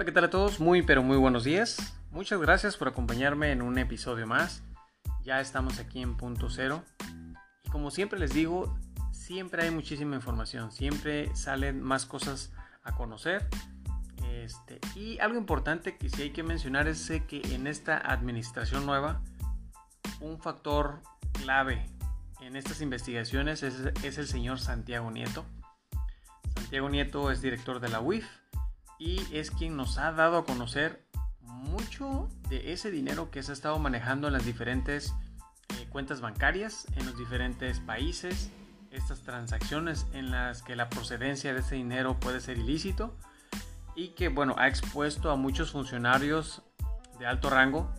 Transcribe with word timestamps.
Hola, 0.00 0.06
¿qué 0.06 0.12
tal 0.12 0.24
a 0.24 0.30
todos? 0.30 0.60
Muy, 0.60 0.80
pero 0.80 1.02
muy 1.02 1.18
buenos 1.18 1.44
días. 1.44 1.92
Muchas 2.10 2.40
gracias 2.40 2.78
por 2.78 2.88
acompañarme 2.88 3.52
en 3.52 3.60
un 3.60 3.76
episodio 3.76 4.26
más. 4.26 4.62
Ya 5.24 5.42
estamos 5.42 5.78
aquí 5.78 6.00
en 6.00 6.16
punto 6.16 6.48
cero. 6.48 6.82
Y 7.64 7.68
como 7.68 7.90
siempre 7.90 8.18
les 8.18 8.32
digo, 8.32 8.78
siempre 9.12 9.64
hay 9.64 9.70
muchísima 9.70 10.16
información, 10.16 10.72
siempre 10.72 11.28
salen 11.36 11.82
más 11.82 12.06
cosas 12.06 12.50
a 12.82 12.94
conocer. 12.94 13.46
Este, 14.26 14.80
y 14.96 15.18
algo 15.18 15.36
importante 15.36 15.98
que 15.98 16.08
sí 16.08 16.22
hay 16.22 16.30
que 16.30 16.44
mencionar 16.44 16.88
es 16.88 17.06
que 17.28 17.42
en 17.54 17.66
esta 17.66 17.98
administración 17.98 18.86
nueva, 18.86 19.20
un 20.22 20.40
factor 20.40 21.02
clave 21.32 21.84
en 22.40 22.56
estas 22.56 22.80
investigaciones 22.80 23.62
es, 23.62 23.74
es 24.02 24.16
el 24.16 24.26
señor 24.26 24.60
Santiago 24.60 25.10
Nieto. 25.10 25.44
Santiago 26.54 26.88
Nieto 26.88 27.30
es 27.30 27.42
director 27.42 27.80
de 27.80 27.90
la 27.90 28.00
UIF 28.00 28.39
y 29.00 29.26
es 29.32 29.50
quien 29.50 29.76
nos 29.76 29.98
ha 29.98 30.12
dado 30.12 30.36
a 30.36 30.44
conocer 30.44 31.02
mucho 31.40 32.28
de 32.50 32.72
ese 32.72 32.90
dinero 32.90 33.30
que 33.30 33.42
se 33.42 33.50
ha 33.50 33.54
estado 33.54 33.78
manejando 33.78 34.28
en 34.28 34.34
las 34.34 34.44
diferentes 34.44 35.14
eh, 35.70 35.86
cuentas 35.88 36.20
bancarias, 36.20 36.86
en 36.96 37.06
los 37.06 37.16
diferentes 37.16 37.80
países, 37.80 38.50
estas 38.90 39.22
transacciones 39.22 40.06
en 40.12 40.30
las 40.30 40.62
que 40.62 40.76
la 40.76 40.90
procedencia 40.90 41.54
de 41.54 41.60
ese 41.60 41.76
dinero 41.76 42.20
puede 42.20 42.40
ser 42.40 42.58
ilícito 42.58 43.16
y 43.96 44.08
que 44.08 44.28
bueno 44.28 44.54
ha 44.58 44.68
expuesto 44.68 45.30
a 45.30 45.36
muchos 45.36 45.72
funcionarios 45.72 46.62
de 47.18 47.26
alto 47.26 47.48
rango 47.48 47.90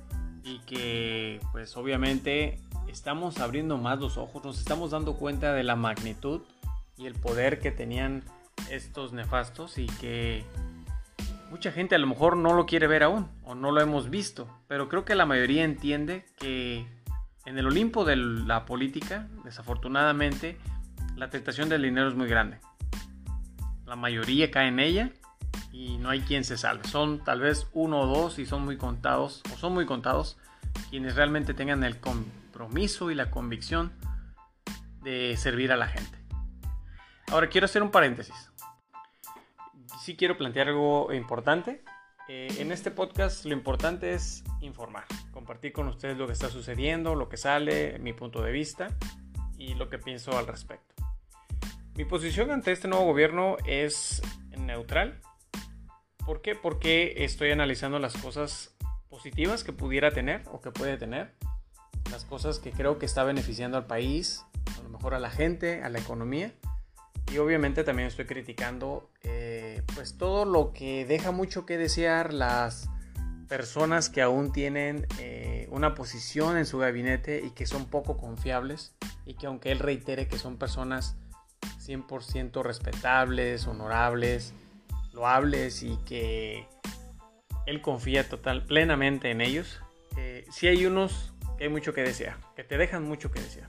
y 0.43 0.59
que 0.59 1.39
pues 1.51 1.75
obviamente 1.77 2.59
estamos 2.87 3.39
abriendo 3.39 3.77
más 3.77 3.99
los 3.99 4.17
ojos, 4.17 4.43
nos 4.43 4.59
estamos 4.59 4.91
dando 4.91 5.15
cuenta 5.15 5.53
de 5.53 5.63
la 5.63 5.75
magnitud 5.75 6.41
y 6.97 7.07
el 7.07 7.15
poder 7.15 7.59
que 7.59 7.71
tenían 7.71 8.23
estos 8.69 9.13
nefastos 9.13 9.77
y 9.77 9.87
que 9.87 10.45
mucha 11.51 11.71
gente 11.73 11.95
a 11.95 11.97
lo 11.97 12.07
mejor 12.07 12.37
no 12.37 12.53
lo 12.53 12.65
quiere 12.65 12.87
ver 12.87 13.03
aún 13.03 13.27
o 13.43 13.55
no 13.55 13.71
lo 13.71 13.81
hemos 13.81 14.09
visto, 14.09 14.47
pero 14.69 14.87
creo 14.87 15.03
que 15.03 15.15
la 15.15 15.25
mayoría 15.25 15.65
entiende 15.65 16.25
que 16.39 16.87
en 17.45 17.57
el 17.57 17.67
Olimpo 17.67 18.05
de 18.05 18.15
la 18.15 18.65
política, 18.65 19.27
desafortunadamente, 19.43 20.57
la 21.17 21.29
tentación 21.29 21.67
del 21.67 21.81
dinero 21.81 22.07
es 22.07 22.15
muy 22.15 22.29
grande. 22.29 22.59
La 23.85 23.97
mayoría 23.97 24.49
cae 24.49 24.69
en 24.69 24.79
ella 24.79 25.11
y 25.73 25.97
no 25.97 26.09
hay 26.09 26.21
quien 26.21 26.45
se 26.45 26.57
salve. 26.57 26.87
Son 26.87 27.21
tal 27.21 27.41
vez 27.41 27.67
uno 27.73 27.99
o 27.99 28.07
dos 28.07 28.39
y 28.39 28.45
son 28.45 28.63
muy 28.63 28.77
contados 28.77 29.43
o 29.53 29.57
son 29.57 29.73
muy 29.73 29.85
contados 29.85 30.37
quienes 30.89 31.15
realmente 31.15 31.53
tengan 31.53 31.83
el 31.83 31.99
compromiso 31.99 33.11
y 33.11 33.15
la 33.15 33.29
convicción 33.29 33.91
de 35.03 35.35
servir 35.35 35.73
a 35.73 35.77
la 35.77 35.87
gente. 35.87 36.17
Ahora 37.29 37.49
quiero 37.49 37.65
hacer 37.65 37.83
un 37.83 37.91
paréntesis 37.91 38.50
sí 40.01 40.15
quiero 40.15 40.37
plantear 40.37 40.67
algo 40.67 41.13
importante. 41.13 41.83
Eh, 42.27 42.47
en 42.59 42.71
este 42.71 42.91
podcast 42.91 43.45
lo 43.45 43.53
importante 43.53 44.13
es 44.13 44.43
informar, 44.61 45.03
compartir 45.31 45.73
con 45.73 45.87
ustedes 45.87 46.17
lo 46.17 46.27
que 46.27 46.33
está 46.33 46.49
sucediendo, 46.49 47.13
lo 47.13 47.29
que 47.29 47.37
sale, 47.37 47.99
mi 47.99 48.13
punto 48.13 48.41
de 48.41 48.51
vista 48.51 48.87
y 49.57 49.75
lo 49.75 49.89
que 49.89 49.99
pienso 49.99 50.37
al 50.37 50.47
respecto. 50.47 50.95
Mi 51.95 52.05
posición 52.05 52.51
ante 52.51 52.71
este 52.71 52.87
nuevo 52.87 53.05
gobierno 53.05 53.57
es 53.65 54.21
neutral. 54.57 55.19
¿Por 56.25 56.41
qué? 56.41 56.55
Porque 56.55 57.13
estoy 57.17 57.51
analizando 57.51 57.99
las 57.99 58.17
cosas 58.17 58.75
positivas 59.09 59.63
que 59.63 59.73
pudiera 59.73 60.11
tener 60.11 60.43
o 60.51 60.61
que 60.61 60.71
puede 60.71 60.97
tener, 60.97 61.33
las 62.09 62.25
cosas 62.25 62.59
que 62.59 62.71
creo 62.71 62.97
que 62.97 63.05
está 63.05 63.23
beneficiando 63.23 63.77
al 63.77 63.85
país, 63.85 64.45
a 64.79 64.83
lo 64.83 64.89
mejor 64.89 65.13
a 65.13 65.19
la 65.19 65.29
gente, 65.29 65.83
a 65.83 65.89
la 65.89 65.99
economía 65.99 66.53
y 67.31 67.37
obviamente 67.37 67.83
también 67.83 68.07
estoy 68.07 68.25
criticando 68.25 69.09
eh, 69.23 69.40
pues 70.01 70.17
todo 70.17 70.45
lo 70.45 70.73
que 70.73 71.05
deja 71.05 71.29
mucho 71.29 71.67
que 71.67 71.77
desear 71.77 72.33
las 72.33 72.89
personas 73.47 74.09
que 74.09 74.23
aún 74.23 74.51
tienen 74.51 75.05
eh, 75.19 75.67
una 75.69 75.93
posición 75.93 76.57
en 76.57 76.65
su 76.65 76.79
gabinete 76.79 77.43
y 77.45 77.51
que 77.51 77.67
son 77.67 77.85
poco 77.85 78.17
confiables 78.17 78.95
y 79.27 79.35
que 79.35 79.45
aunque 79.45 79.71
él 79.71 79.77
reitere 79.77 80.27
que 80.27 80.39
son 80.39 80.57
personas 80.57 81.17
100% 81.85 82.63
respetables, 82.63 83.67
honorables, 83.67 84.55
loables 85.13 85.83
y 85.83 85.97
que 85.97 86.67
él 87.67 87.79
confía 87.83 88.27
total, 88.27 88.65
plenamente 88.65 89.29
en 89.29 89.39
ellos, 89.39 89.81
eh, 90.17 90.47
sí 90.51 90.65
hay 90.65 90.87
unos 90.87 91.31
que 91.59 91.65
hay 91.65 91.69
mucho 91.69 91.93
que 91.93 92.01
desear, 92.01 92.37
que 92.55 92.63
te 92.63 92.79
dejan 92.79 93.03
mucho 93.03 93.29
que 93.29 93.39
desear. 93.39 93.67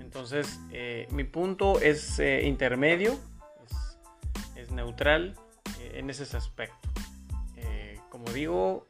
Entonces, 0.00 0.58
eh, 0.72 1.06
mi 1.12 1.22
punto 1.22 1.80
es 1.80 2.18
intermedio, 2.18 3.16
es, 4.56 4.72
neutral 4.72 5.36
eh, 5.88 5.98
en 5.98 6.10
ese 6.10 6.36
aspecto. 6.36 6.88
como 8.10 8.32
digo, 8.32 8.88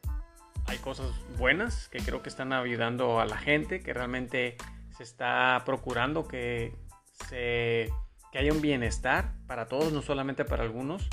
hay 0.65 0.77
cosas 0.77 1.11
buenas 1.37 1.89
que 1.89 1.99
creo 1.99 2.21
que 2.23 2.29
están 2.29 2.53
ayudando 2.53 3.19
a 3.19 3.25
la 3.25 3.37
gente, 3.37 3.81
que 3.81 3.93
realmente 3.93 4.57
se 4.97 5.03
está 5.03 5.61
procurando 5.65 6.27
que, 6.27 6.73
se, 7.27 7.89
que 8.31 8.39
haya 8.39 8.51
un 8.51 8.61
bienestar 8.61 9.33
para 9.45 9.67
todos, 9.67 9.93
no 9.93 10.01
solamente 10.01 10.45
para 10.45 10.63
algunos, 10.63 11.07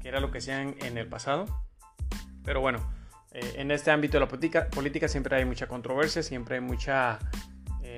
que 0.00 0.08
era 0.08 0.20
lo 0.20 0.30
que 0.30 0.38
hacían 0.38 0.76
en 0.80 0.98
el 0.98 1.08
pasado. 1.08 1.46
Pero 2.44 2.60
bueno, 2.60 2.78
en 3.32 3.70
este 3.70 3.90
ámbito 3.90 4.14
de 4.14 4.20
la 4.20 4.28
política, 4.28 4.68
política 4.70 5.08
siempre 5.08 5.36
hay 5.36 5.44
mucha 5.44 5.66
controversia, 5.66 6.22
siempre 6.22 6.56
hay 6.56 6.62
mucha 6.62 7.18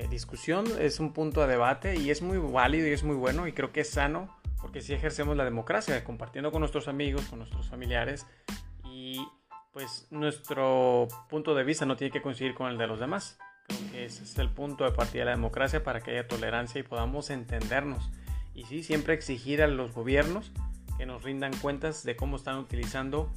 discusión, 0.08 0.64
es 0.78 1.00
un 1.00 1.12
punto 1.12 1.42
de 1.42 1.48
debate 1.48 1.96
y 1.96 2.10
es 2.10 2.22
muy 2.22 2.38
válido 2.38 2.88
y 2.88 2.92
es 2.92 3.02
muy 3.02 3.16
bueno 3.16 3.46
y 3.46 3.52
creo 3.52 3.72
que 3.72 3.80
es 3.80 3.90
sano 3.90 4.39
porque 4.70 4.82
si 4.82 4.94
ejercemos 4.94 5.36
la 5.36 5.42
democracia, 5.42 6.04
compartiendo 6.04 6.52
con 6.52 6.60
nuestros 6.60 6.86
amigos, 6.86 7.24
con 7.24 7.40
nuestros 7.40 7.68
familiares 7.68 8.24
y 8.84 9.20
pues 9.72 10.06
nuestro 10.12 11.08
punto 11.28 11.56
de 11.56 11.64
vista 11.64 11.86
no 11.86 11.96
tiene 11.96 12.12
que 12.12 12.22
coincidir 12.22 12.54
con 12.54 12.70
el 12.70 12.78
de 12.78 12.86
los 12.86 13.00
demás. 13.00 13.36
Creo 13.66 13.90
que 13.90 14.04
ese 14.04 14.22
es 14.22 14.38
el 14.38 14.48
punto 14.48 14.84
de 14.84 14.92
partida 14.92 15.22
de 15.22 15.24
la 15.24 15.30
democracia 15.32 15.82
para 15.82 16.00
que 16.02 16.12
haya 16.12 16.28
tolerancia 16.28 16.78
y 16.78 16.84
podamos 16.84 17.30
entendernos. 17.30 18.12
Y 18.54 18.62
sí, 18.66 18.84
siempre 18.84 19.14
exigir 19.14 19.60
a 19.60 19.66
los 19.66 19.92
gobiernos 19.92 20.52
que 20.96 21.04
nos 21.04 21.24
rindan 21.24 21.52
cuentas 21.56 22.04
de 22.04 22.14
cómo 22.14 22.36
están 22.36 22.56
utilizando 22.58 23.32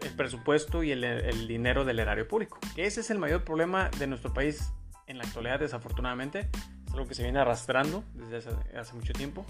el 0.00 0.10
presupuesto 0.16 0.82
y 0.82 0.90
el, 0.90 1.04
el 1.04 1.46
dinero 1.46 1.84
del 1.84 2.00
erario 2.00 2.26
público. 2.26 2.58
Que 2.74 2.84
ese 2.84 3.02
es 3.02 3.10
el 3.12 3.20
mayor 3.20 3.44
problema 3.44 3.90
de 3.90 4.08
nuestro 4.08 4.34
país 4.34 4.72
en 5.06 5.18
la 5.18 5.24
actualidad, 5.24 5.60
desafortunadamente. 5.60 6.48
Es 6.86 6.94
algo 6.94 7.06
que 7.06 7.14
se 7.14 7.22
viene 7.22 7.38
arrastrando 7.38 8.02
desde 8.14 8.50
hace, 8.76 8.94
mucho 8.94 9.12
tiempo. 9.12 9.44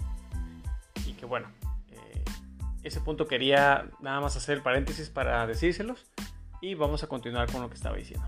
Que 1.19 1.25
bueno, 1.25 1.49
eh, 1.91 2.23
ese 2.83 3.01
punto 3.01 3.27
quería 3.27 3.89
nada 3.99 4.21
más 4.21 4.37
hacer 4.37 4.63
paréntesis 4.63 5.09
para 5.09 5.45
decírselos. 5.45 6.07
Y 6.61 6.75
vamos 6.75 7.03
a 7.03 7.07
continuar 7.07 7.51
con 7.51 7.61
lo 7.61 7.69
que 7.69 7.75
estaba 7.75 7.97
diciendo. 7.97 8.25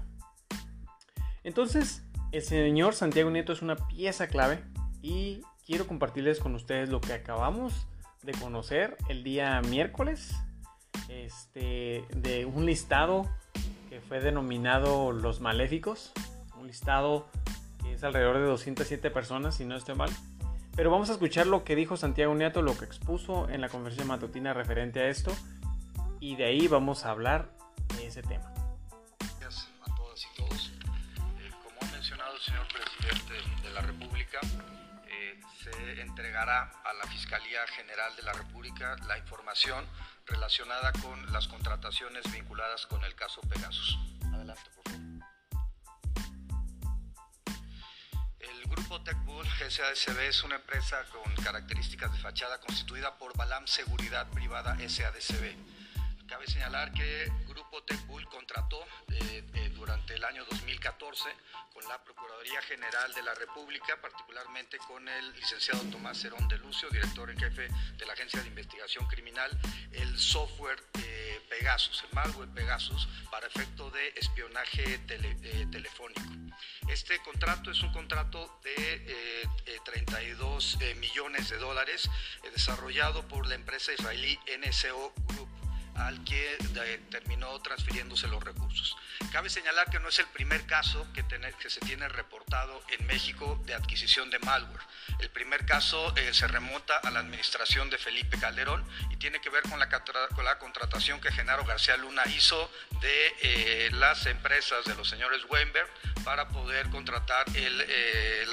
Entonces, 1.43 2.03
el 2.31 2.41
señor 2.41 2.93
Santiago 2.93 3.29
Nieto 3.29 3.53
es 3.53 3.61
una 3.61 3.75
pieza 3.75 4.27
clave 4.27 4.63
y 5.01 5.41
quiero 5.65 5.87
compartirles 5.87 6.39
con 6.39 6.53
ustedes 6.55 6.89
lo 6.89 6.99
que 7.01 7.13
acabamos 7.13 7.87
de 8.23 8.33
conocer 8.33 8.97
el 9.09 9.23
día 9.23 9.59
miércoles 9.61 10.35
este, 11.09 12.05
de 12.09 12.45
un 12.45 12.65
listado 12.65 13.29
que 13.89 13.99
fue 14.01 14.19
denominado 14.19 15.11
Los 15.11 15.41
Maléficos 15.41 16.13
un 16.61 16.67
listado 16.67 17.27
que 17.81 17.93
es 17.93 18.03
alrededor 18.03 18.37
de 18.37 18.45
207 18.45 19.09
personas, 19.11 19.55
si 19.55 19.65
no 19.65 19.75
estoy 19.75 19.95
mal. 19.95 20.09
Pero 20.75 20.89
vamos 20.89 21.09
a 21.09 21.13
escuchar 21.13 21.47
lo 21.47 21.63
que 21.63 21.75
dijo 21.75 21.97
Santiago 21.97 22.33
Nieto, 22.33 22.61
lo 22.61 22.77
que 22.77 22.85
expuso 22.85 23.49
en 23.49 23.61
la 23.61 23.69
conferencia 23.69 24.05
matutina 24.05 24.53
referente 24.53 25.01
a 25.01 25.07
esto, 25.07 25.35
y 26.19 26.35
de 26.35 26.45
ahí 26.45 26.67
vamos 26.67 27.05
a 27.05 27.11
hablar 27.11 27.49
de 27.97 28.07
ese 28.07 28.21
tema. 28.21 28.53
Gracias 29.39 29.69
a 29.81 29.95
todas 29.95 30.23
y 30.23 30.37
todos. 30.37 30.71
Eh, 31.39 31.51
como 31.63 31.75
ha 31.81 31.91
mencionado 31.93 32.35
el 32.35 32.41
señor 32.41 32.67
presidente 32.67 33.67
de 33.67 33.73
la 33.73 33.81
República, 33.81 34.39
eh, 35.07 35.39
se 35.61 36.01
entregará 36.01 36.71
a 36.85 36.93
la 36.93 37.11
Fiscalía 37.11 37.59
General 37.75 38.15
de 38.15 38.23
la 38.23 38.33
República 38.33 38.95
la 39.07 39.17
información 39.17 39.85
relacionada 40.25 40.93
con 40.93 41.33
las 41.33 41.47
contrataciones 41.47 42.31
vinculadas 42.31 42.87
con 42.87 43.03
el 43.03 43.13
caso 43.15 43.41
Pegasus. 43.41 43.99
Adelante, 44.33 44.69
por 44.75 44.93
favor. 44.93 45.10
Grupo 48.71 49.01
TechBull 49.01 49.45
SADCB 49.45 50.29
es 50.29 50.43
una 50.43 50.55
empresa 50.55 51.03
con 51.11 51.43
características 51.43 52.09
de 52.13 52.17
fachada 52.19 52.57
constituida 52.61 53.17
por 53.17 53.35
Balam 53.35 53.67
Seguridad 53.67 54.29
Privada 54.29 54.77
SADCB. 54.77 55.80
Cabe 56.31 56.47
señalar 56.47 56.93
que 56.93 57.29
Grupo 57.45 57.83
TechBull 57.83 58.25
contrató 58.29 58.81
eh, 59.11 59.43
eh, 59.53 59.69
durante 59.75 60.13
el 60.13 60.23
año 60.23 60.45
2014 60.45 61.27
con 61.73 61.85
la 61.89 62.01
Procuraduría 62.01 62.61
General 62.61 63.13
de 63.13 63.21
la 63.21 63.35
República, 63.35 63.99
particularmente 64.01 64.77
con 64.77 65.05
el 65.09 65.33
licenciado 65.33 65.81
Tomás 65.91 66.23
Herón 66.23 66.47
de 66.47 66.57
Lucio, 66.59 66.87
director 66.89 67.29
en 67.29 67.37
jefe 67.37 67.67
de 67.97 68.05
la 68.05 68.13
Agencia 68.13 68.41
de 68.41 68.47
Investigación 68.47 69.05
Criminal, 69.07 69.51
el 69.91 70.17
software 70.17 70.81
eh, 71.03 71.41
Pegasus, 71.49 72.01
el 72.09 72.15
malware 72.15 72.49
Pegasus, 72.53 73.09
para 73.29 73.47
efecto 73.47 73.91
de 73.91 74.13
espionaje 74.15 74.99
telefónico. 75.69 76.21
Este 76.87 77.19
contrato 77.23 77.71
es 77.71 77.81
un 77.83 77.91
contrato 77.91 78.57
de 78.63 79.49
32 79.83 80.77
millones 80.95 81.49
de 81.49 81.57
dólares 81.57 82.09
desarrollado 82.53 83.27
por 83.27 83.47
la 83.47 83.55
empresa 83.55 83.91
israelí 83.91 84.39
NSO 84.57 85.13
Group 85.27 85.50
al 86.07 86.23
que 86.23 86.57
terminó 87.09 87.59
transfiriéndose 87.61 88.27
los 88.27 88.43
recursos. 88.43 88.95
Cabe 89.31 89.49
señalar 89.49 89.89
que 89.89 89.99
no 89.99 90.09
es 90.09 90.19
el 90.19 90.25
primer 90.27 90.65
caso 90.65 91.07
que, 91.13 91.23
que 91.25 91.69
se 91.69 91.79
tiene 91.81 92.07
reportado 92.09 92.81
en 92.89 93.05
México 93.07 93.61
de 93.65 93.73
adquisición 93.73 94.29
de 94.29 94.39
malware. 94.39 94.81
El 95.19 95.29
primer 95.29 95.65
caso 95.65 96.13
eh, 96.17 96.33
se 96.33 96.47
remonta 96.47 96.97
a 96.97 97.11
la 97.11 97.19
administración 97.19 97.89
de 97.89 97.97
Felipe 97.97 98.39
Calderón 98.39 98.83
y 99.09 99.17
tiene 99.17 99.39
que 99.39 99.49
ver 99.49 99.63
con 99.63 99.79
la, 99.79 99.89
con 99.89 100.45
la 100.45 100.57
contratación 100.57 101.21
que 101.21 101.31
Genaro 101.31 101.63
García 101.65 101.95
Luna 101.97 102.23
hizo 102.27 102.71
de 102.99 103.35
eh, 103.41 103.89
las 103.93 104.25
empresas 104.25 104.83
de 104.85 104.95
los 104.95 105.07
señores 105.07 105.41
Weinberg 105.49 105.89
para 106.23 106.47
poder 106.49 106.89
contratar 106.89 107.45
el, 107.55 107.85
eh, 107.87 108.45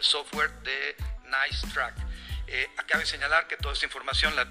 software 0.00 0.52
de 0.62 0.96
Nice 1.24 1.66
Track. 1.72 2.05
Eh, 2.48 2.70
acabe 2.76 3.04
señalar 3.04 3.48
que 3.48 3.56
toda 3.56 3.74
esta 3.74 3.86
información 3.86 4.36
la, 4.36 4.46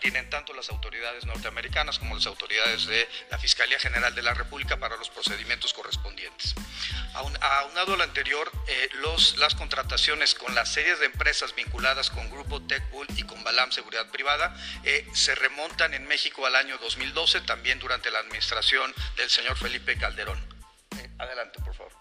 tienen 0.00 0.30
tanto 0.30 0.54
las 0.54 0.70
autoridades 0.70 1.26
norteamericanas 1.26 1.98
como 1.98 2.14
las 2.14 2.26
autoridades 2.26 2.86
de 2.86 3.06
la 3.30 3.38
Fiscalía 3.38 3.78
General 3.78 4.14
de 4.14 4.22
la 4.22 4.32
República 4.32 4.78
para 4.78 4.96
los 4.96 5.10
procedimientos 5.10 5.74
correspondientes. 5.74 6.54
aunado 7.14 7.94
a 7.94 7.96
lo 7.96 8.02
anterior, 8.02 8.50
eh, 8.68 8.88
las 9.36 9.54
contrataciones 9.54 10.34
con 10.34 10.54
las 10.54 10.72
series 10.72 10.98
de 11.00 11.06
empresas 11.06 11.54
vinculadas 11.54 12.10
con 12.10 12.30
Grupo 12.30 12.62
TechBull 12.62 13.06
y 13.16 13.22
con 13.24 13.42
Balam 13.44 13.70
Seguridad 13.72 14.10
Privada 14.10 14.56
eh, 14.84 15.06
se 15.12 15.34
remontan 15.34 15.94
en 15.94 16.06
México 16.06 16.46
al 16.46 16.56
año 16.56 16.78
2012, 16.78 17.42
también 17.42 17.78
durante 17.78 18.10
la 18.10 18.20
administración 18.20 18.94
del 19.16 19.30
señor 19.30 19.56
Felipe 19.56 19.96
Calderón. 19.96 20.38
adelante, 21.18 21.58
por 21.64 21.74
favor. 21.74 21.95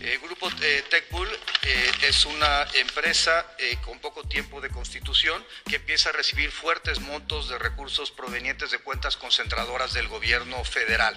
El 0.00 0.08
eh, 0.08 0.18
Grupo 0.18 0.48
eh, 0.62 0.84
TechBull 0.88 1.28
eh, 1.62 1.92
es 2.02 2.24
una 2.24 2.66
empresa 2.74 3.44
con 3.84 3.98
poco 3.98 4.22
tiempo 4.22 4.60
de 4.60 4.70
constitución 4.70 5.44
que 5.68 5.76
empieza 5.76 6.10
a 6.10 6.12
recibir 6.12 6.52
fuertes 6.52 7.00
montos 7.00 7.48
de 7.48 7.58
recursos 7.58 8.12
provenientes 8.12 8.70
de 8.70 8.78
cuentas 8.78 9.16
concentradoras 9.16 9.92
del 9.94 10.06
gobierno 10.06 10.62
federal 10.64 11.16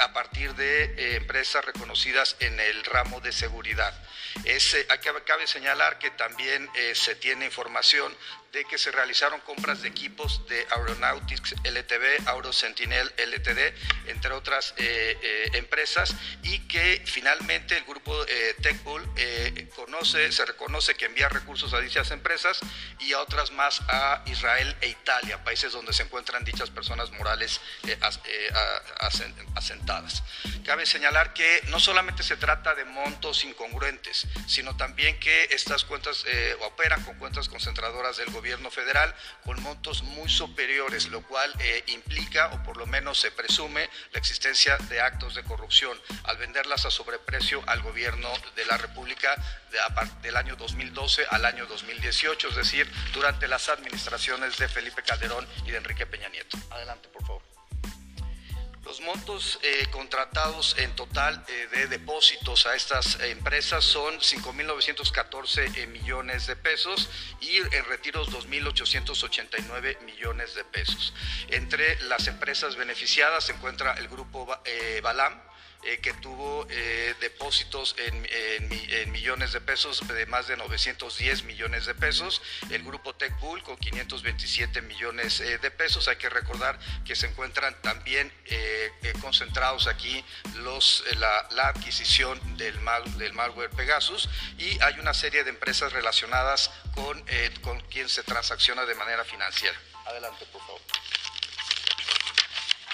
a 0.00 0.12
partir 0.12 0.54
de 0.54 1.16
empresas 1.16 1.64
reconocidas 1.64 2.36
en 2.40 2.58
el 2.58 2.84
ramo 2.84 3.20
de 3.20 3.32
seguridad. 3.32 3.92
Es, 4.44 4.74
cabe 5.26 5.46
señalar 5.46 5.98
que 5.98 6.10
también 6.10 6.68
se 6.94 7.14
tiene 7.16 7.44
información 7.44 8.16
de 8.54 8.64
que 8.64 8.78
se 8.78 8.92
realizaron 8.92 9.40
compras 9.40 9.82
de 9.82 9.88
equipos 9.88 10.46
de 10.46 10.64
Aeronautics 10.70 11.56
LTD, 11.64 12.28
Aerosentinel 12.28 13.12
LTD, 13.16 14.08
entre 14.08 14.32
otras 14.32 14.74
eh, 14.76 15.18
eh, 15.20 15.50
empresas, 15.54 16.14
y 16.44 16.60
que 16.68 17.02
finalmente 17.04 17.76
el 17.76 17.84
grupo 17.84 18.14
eh, 18.28 18.54
TechBull 18.62 19.02
eh, 19.16 19.68
conoce, 19.74 20.30
se 20.30 20.44
reconoce 20.46 20.94
que 20.94 21.06
envía 21.06 21.28
recursos 21.28 21.74
a 21.74 21.80
dichas 21.80 22.12
empresas 22.12 22.60
y 23.00 23.12
a 23.12 23.20
otras 23.20 23.50
más 23.50 23.80
a 23.88 24.22
Israel 24.26 24.76
e 24.80 24.88
Italia, 24.88 25.42
países 25.42 25.72
donde 25.72 25.92
se 25.92 26.04
encuentran 26.04 26.44
dichas 26.44 26.70
personas 26.70 27.10
morales 27.10 27.60
asentadas. 29.56 30.22
Cabe 30.64 30.86
señalar 30.86 31.34
que 31.34 31.60
no 31.68 31.80
solamente 31.80 32.22
se 32.22 32.36
trata 32.36 32.74
de 32.74 32.84
montos 32.84 33.44
incongruentes, 33.44 34.28
sino 34.46 34.76
también 34.76 35.18
que 35.18 35.44
estas 35.50 35.84
cuentas 35.84 36.24
operan 36.60 37.02
con 37.02 37.18
cuentas 37.18 37.48
concentradoras 37.48 38.16
del 38.16 38.30
gobierno 38.30 38.43
gobierno 38.44 38.70
federal 38.70 39.14
con 39.42 39.62
montos 39.62 40.02
muy 40.02 40.28
superiores, 40.28 41.08
lo 41.08 41.22
cual 41.22 41.50
eh, 41.60 41.82
implica, 41.86 42.48
o 42.48 42.62
por 42.62 42.76
lo 42.76 42.84
menos 42.84 43.18
se 43.18 43.30
presume, 43.30 43.88
la 44.12 44.18
existencia 44.18 44.76
de 44.90 45.00
actos 45.00 45.34
de 45.34 45.42
corrupción 45.44 45.98
al 46.24 46.36
venderlas 46.36 46.84
a 46.84 46.90
sobreprecio 46.90 47.62
al 47.66 47.80
gobierno 47.80 48.28
de 48.54 48.66
la 48.66 48.76
República 48.76 49.34
de, 49.70 49.78
del 50.20 50.36
año 50.36 50.56
2012 50.56 51.24
al 51.30 51.46
año 51.46 51.64
2018, 51.64 52.48
es 52.48 52.56
decir, 52.56 52.86
durante 53.14 53.48
las 53.48 53.70
administraciones 53.70 54.58
de 54.58 54.68
Felipe 54.68 55.02
Calderón 55.02 55.48
y 55.64 55.70
de 55.70 55.78
Enrique 55.78 56.04
Peña 56.04 56.28
Nieto. 56.28 56.58
Adelante, 56.70 57.08
por 57.08 57.22
favor. 57.22 57.53
Los 58.84 59.00
montos 59.00 59.58
eh, 59.62 59.86
contratados 59.90 60.76
en 60.78 60.94
total 60.94 61.42
eh, 61.48 61.68
de 61.72 61.86
depósitos 61.86 62.66
a 62.66 62.76
estas 62.76 63.18
empresas 63.20 63.82
son 63.82 64.18
5.914 64.18 65.76
eh, 65.76 65.86
millones 65.86 66.46
de 66.46 66.54
pesos 66.54 67.08
y 67.40 67.56
en 67.56 67.84
retiros 67.86 68.30
2.889 68.30 70.00
millones 70.02 70.54
de 70.54 70.64
pesos. 70.64 71.14
Entre 71.48 71.98
las 72.02 72.28
empresas 72.28 72.76
beneficiadas 72.76 73.44
se 73.44 73.52
encuentra 73.52 73.94
el 73.94 74.08
grupo 74.08 74.46
Balam, 75.02 75.40
eh, 75.86 75.98
que 75.98 76.14
tuvo 76.14 76.66
eh, 76.70 77.14
depósitos 77.20 77.94
en, 77.98 78.24
millones 79.12 79.52
de 79.52 79.60
pesos 79.60 80.06
de 80.08 80.26
más 80.26 80.48
de 80.48 80.56
910 80.56 81.44
millones 81.44 81.86
de 81.86 81.94
pesos, 81.94 82.42
el 82.70 82.82
grupo 82.82 83.14
TechBull 83.14 83.62
con 83.62 83.76
527 83.76 84.82
millones 84.82 85.40
eh, 85.40 85.58
de 85.58 85.70
pesos. 85.70 86.08
Hay 86.08 86.16
que 86.16 86.28
recordar 86.28 86.78
que 87.04 87.14
se 87.14 87.26
encuentran 87.26 87.74
también 87.82 88.32
concentrados 89.20 89.86
aquí 89.86 90.24
los, 90.56 91.04
la, 91.18 91.46
adquisición 91.68 92.38
del, 92.56 92.78
del 93.16 93.32
malware 93.32 93.70
Pegasus 93.70 94.28
y 94.58 94.80
hay 94.82 94.98
una 94.98 95.14
serie 95.14 95.44
de 95.44 95.50
empresas 95.50 95.92
relacionadas 95.92 96.70
con, 96.94 97.24
con 97.62 97.80
quien 97.82 98.08
se 98.08 98.22
transacciona 98.22 98.84
de 98.84 98.94
manera 98.94 99.24
financiera. 99.24 99.78
Adelante, 100.06 100.44
por 100.52 100.60
favor. 100.62 100.80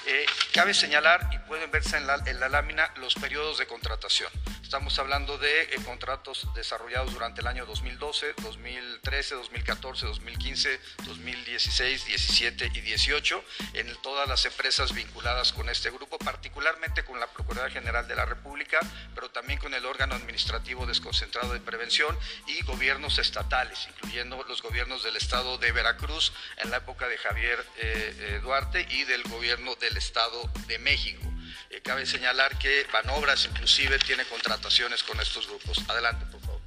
Eh, 0.07 0.27
cabe 0.53 0.75
señalar, 0.75 1.29
y 1.33 1.39
pueden 1.39 1.71
verse 1.71 1.97
en 1.97 2.07
la, 2.07 2.49
lámina, 2.49 2.93
los 2.97 3.15
periodos 3.15 3.59
de 3.59 3.67
contratación. 3.67 4.31
Estamos 4.71 5.01
hablando 5.01 5.37
de 5.37 5.63
eh, 5.63 5.79
contratos 5.85 6.47
desarrollados 6.55 7.13
durante 7.13 7.41
el 7.41 7.49
año 7.49 7.67
2012, 7.67 8.35
2013, 8.41 9.35
2014, 9.35 10.07
2015, 10.07 10.81
2016, 11.07 12.07
17 12.07 12.71
y 12.75 12.81
18 12.81 13.45
en 13.75 13.97
todas 14.01 14.29
las 14.29 14.47
empresas 14.47 14.95
vinculadas 14.95 15.53
con 15.53 15.69
este 15.69 15.91
grupo, 15.91 16.19
particularmente 16.19 17.05
con 17.05 17.19
la 17.19 17.27
Procuraduría 17.27 17.81
General 17.81 18.07
de 18.07 18.15
la 18.15 18.27
República, 18.27 18.79
pero 19.13 19.29
también 19.29 19.59
con 19.59 19.75
el 19.75 19.85
órgano 19.85 20.15
administrativo 20.15 20.87
desconcentrado 20.87 21.53
de 21.53 21.59
prevención 21.59 22.17
y 22.47 22.63
gobiernos 22.63 23.19
estatales, 23.19 23.89
incluyendo 23.89 24.41
los 24.47 24.63
gobiernos 24.63 25.03
del 25.03 25.17
estado 25.17 25.59
de 25.59 25.73
Veracruz 25.73 26.33
en 26.59 26.71
la 26.71 26.77
época 26.77 27.09
de 27.09 27.19
Javier 27.19 27.59
eh, 27.79 28.39
Duarte 28.41 28.87
y 28.89 29.03
del 29.03 29.25
gobierno 29.25 29.75
de 29.75 29.89
Estado 29.89 30.49
de 30.69 30.79
México. 30.79 31.30
Eh, 31.71 31.81
cabe 31.83 32.05
señalar 32.05 32.59
que 32.59 32.85
Banobras 32.93 33.45
inclusive 33.45 33.99
tiene 34.01 34.25
contrataciones 34.25 35.05
con 35.05 35.21
estos 35.21 35.47
grupos. 35.47 35.79
Adelante, 35.89 36.27
por 36.27 36.41
favor. 36.41 36.61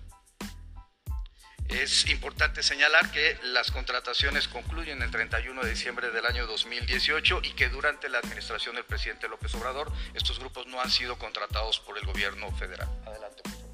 Es 1.68 2.08
importante 2.08 2.64
señalar 2.64 3.12
que 3.12 3.38
las 3.44 3.70
contrataciones 3.72 4.48
concluyen 4.48 5.02
el 5.02 5.12
31 5.12 5.62
de 5.62 5.70
diciembre 5.70 6.10
del 6.12 6.26
año 6.26 6.48
2018 6.48 7.42
y 7.44 7.52
que 7.52 7.68
durante 7.68 8.08
la 8.08 8.20
administración 8.20 8.76
del 8.76 8.86
presidente 8.86 9.28
López 9.28 9.54
Obrador 9.56 9.92
estos 10.14 10.40
grupos 10.40 10.68
no 10.68 10.80
han 10.80 10.90
sido 10.90 11.18
contratados 11.18 11.80
por 11.82 11.98
el 11.98 12.06
gobierno 12.06 12.50
federal. 12.56 12.88
Adelante, 13.06 13.42
por 13.44 13.52
favor. 13.52 13.74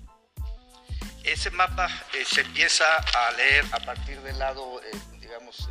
Ese 1.24 1.52
mapa 1.52 1.90
eh, 2.14 2.26
se 2.26 2.42
empieza 2.42 2.86
a 2.96 3.32
leer 3.34 3.66
a 3.72 3.80
partir 3.82 4.20
del 4.22 4.40
lado, 4.40 4.82
eh, 4.82 4.98
digamos, 5.20 5.70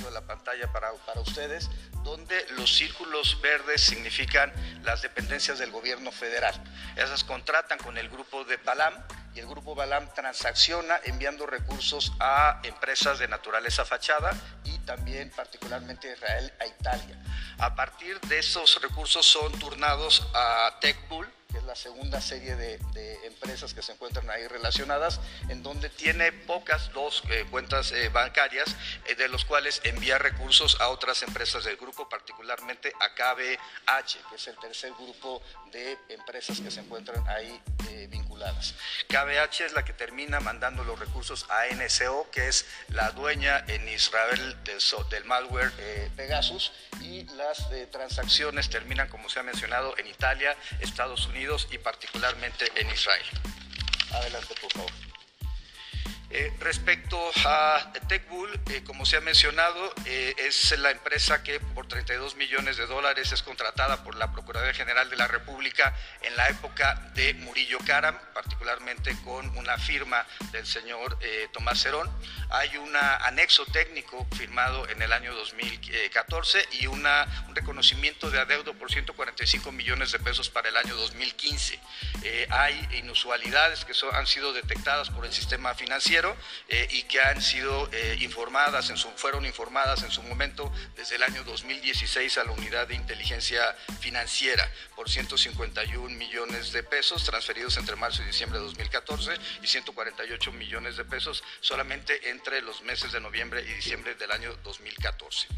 de 0.00 0.10
la 0.10 0.22
pantalla 0.22 0.72
para, 0.72 0.92
para 1.06 1.20
ustedes, 1.20 1.70
donde 2.02 2.46
los 2.56 2.74
círculos 2.74 3.40
verdes 3.40 3.82
significan 3.82 4.52
las 4.82 5.02
dependencias 5.02 5.58
del 5.58 5.70
gobierno 5.70 6.10
federal. 6.12 6.54
Esas 6.96 7.24
contratan 7.24 7.78
con 7.78 7.98
el 7.98 8.08
grupo 8.08 8.44
de 8.44 8.56
Balam 8.58 8.94
y 9.34 9.40
el 9.40 9.46
grupo 9.46 9.74
Balam 9.74 10.08
transacciona 10.14 11.00
enviando 11.04 11.46
recursos 11.46 12.12
a 12.20 12.60
empresas 12.64 13.18
de 13.18 13.28
naturaleza 13.28 13.84
fachada 13.84 14.32
y 14.64 14.78
también 14.80 15.30
particularmente 15.30 16.12
Israel 16.12 16.52
a 16.60 16.66
Italia. 16.66 17.16
A 17.58 17.74
partir 17.74 18.20
de 18.20 18.38
esos 18.38 18.80
recursos 18.82 19.24
son 19.24 19.52
turnados 19.58 20.26
a 20.34 20.76
TechBull, 20.80 21.28
que 21.52 21.58
es 21.58 21.64
la 21.64 21.76
segunda 21.76 22.20
serie 22.20 22.56
de, 22.56 22.72
empresas 23.24 23.74
que 23.74 23.82
se 23.82 23.92
encuentran 23.92 24.28
ahí 24.30 24.46
relacionadas, 24.48 25.20
en 25.48 25.62
donde 25.62 25.90
tiene 25.90 26.32
pocas 26.32 26.92
dos 26.92 27.22
eh, 27.28 27.44
cuentas 27.50 27.92
eh, 27.92 28.08
bancarias, 28.08 28.74
eh, 29.06 29.14
de 29.14 29.28
los 29.28 29.44
cuales 29.44 29.80
envía 29.84 30.18
recursos 30.18 30.80
a 30.80 30.88
otras 30.88 31.22
empresas 31.22 31.64
del 31.64 31.76
grupo, 31.76 32.08
particularmente 32.08 32.92
a 33.00 33.14
KBH, 33.14 34.28
que 34.30 34.36
es 34.36 34.46
el 34.46 34.56
tercer 34.58 34.92
grupo 34.92 35.42
de 35.70 35.98
empresas 36.08 36.60
que 36.60 36.70
se 36.70 36.80
encuentran 36.80 37.26
ahí 37.28 37.60
vinculadas. 38.08 38.74
KBH 39.08 39.66
es 39.66 39.72
la 39.74 39.84
que 39.84 39.92
termina 39.92 40.40
mandando 40.40 40.82
los 40.84 40.98
recursos 40.98 41.46
a 41.50 41.66
NCO, 41.74 42.30
que 42.30 42.48
es 42.48 42.64
la 42.88 43.10
dueña 43.10 43.64
en 43.68 43.86
Israel 43.88 44.56
del, 44.64 44.80
del 45.10 45.24
malware 45.24 45.72
Pegasus, 46.16 46.72
y 47.02 47.24
las 47.36 47.68
transacciones 47.90 48.70
terminan, 48.70 49.08
como 49.08 49.28
se 49.28 49.40
ha 49.40 49.42
mencionado, 49.42 49.96
en 49.98 50.06
Italia, 50.06 50.56
Estados 50.80 51.26
Unidos, 51.26 51.41
y 51.72 51.78
particularmente 51.78 52.70
en 52.76 52.88
Israel. 52.90 53.26
Adelante, 54.12 54.54
por 54.60 54.72
favor. 54.72 55.11
Eh, 56.34 56.50
respecto 56.60 57.20
a 57.44 57.92
TechBull, 58.08 58.48
eh, 58.70 58.82
como 58.86 59.04
se 59.04 59.18
ha 59.18 59.20
mencionado, 59.20 59.92
eh, 60.06 60.34
es 60.38 60.78
la 60.78 60.90
empresa 60.90 61.42
que 61.42 61.60
por 61.60 61.86
32 61.86 62.36
millones 62.36 62.78
de 62.78 62.86
dólares 62.86 63.32
es 63.32 63.42
contratada 63.42 64.02
por 64.02 64.14
la 64.14 64.32
Procuraduría 64.32 64.72
General 64.72 65.10
de 65.10 65.16
la 65.16 65.28
República 65.28 65.94
en 66.22 66.34
la 66.38 66.48
época 66.48 67.10
de 67.14 67.34
Murillo 67.34 67.76
Karam, 67.86 68.18
particularmente 68.32 69.14
con 69.26 69.46
una 69.58 69.76
firma 69.76 70.26
del 70.52 70.66
señor 70.66 71.18
Tomás 71.52 71.82
Cerón. 71.82 72.10
Hay 72.50 72.78
un 72.78 72.96
anexo 72.96 73.66
técnico 73.66 74.26
firmado 74.34 74.88
en 74.88 75.02
el 75.02 75.12
año 75.12 75.34
2014 75.34 76.66
y 76.80 76.86
un 76.86 77.06
reconocimiento 77.54 78.30
de 78.30 78.40
adeudo 78.40 78.72
por 78.74 78.90
145 78.90 79.70
millones 79.72 80.12
de 80.12 80.18
pesos 80.18 80.48
para 80.48 80.70
el 80.70 80.76
año 80.78 80.94
2015. 80.94 81.78
hay 82.48 82.88
inusualidades 82.92 83.84
que 83.84 83.92
han 84.12 84.26
sido 84.26 84.52
detectadas 84.52 85.10
por 85.10 85.26
el 85.26 85.32
sistema 85.32 85.74
financiero 85.74 86.21
eh, 86.68 86.86
y 86.90 87.02
que 87.04 87.20
han 87.20 87.42
sido 87.42 87.88
eh, 87.92 88.16
informadas, 88.20 88.90
en 88.90 88.96
su, 88.96 89.08
fueron 89.16 89.44
informadas 89.44 90.02
en 90.02 90.10
su 90.10 90.22
momento 90.22 90.72
desde 90.96 91.16
el 91.16 91.22
año 91.22 91.42
2016 91.44 92.38
a 92.38 92.44
la 92.44 92.52
Unidad 92.52 92.86
de 92.86 92.94
Inteligencia 92.94 93.74
Financiera 94.00 94.70
por 94.94 95.10
151 95.10 96.16
millones 96.16 96.72
de 96.72 96.82
pesos 96.82 97.24
transferidos 97.24 97.76
entre 97.76 97.96
marzo 97.96 98.22
y 98.22 98.26
diciembre 98.26 98.58
de 98.58 98.66
2014 98.66 99.32
y 99.62 99.66
148 99.66 100.52
millones 100.52 100.96
de 100.96 101.04
pesos 101.04 101.42
solamente 101.60 102.30
entre 102.30 102.62
los 102.62 102.82
meses 102.82 103.12
de 103.12 103.20
noviembre 103.20 103.62
y 103.62 103.72
diciembre 103.74 104.14
del 104.14 104.30
año 104.30 104.54
2014. 104.62 105.48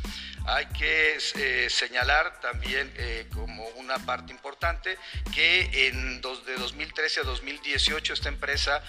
Hay 0.47 0.67
que 0.67 1.19
eh, 1.37 1.69
señalar 1.71 2.41
también 2.41 2.93
como 3.33 3.67
una 3.71 3.99
parte 4.05 4.33
importante 4.33 4.99
que 5.35 5.89
en 5.89 6.21
dos, 6.21 6.45
de 6.47 6.55
2013 6.57 7.21
a 7.21 7.23
2018 7.25 8.13
esta 8.13 8.29
empresa 8.29 8.83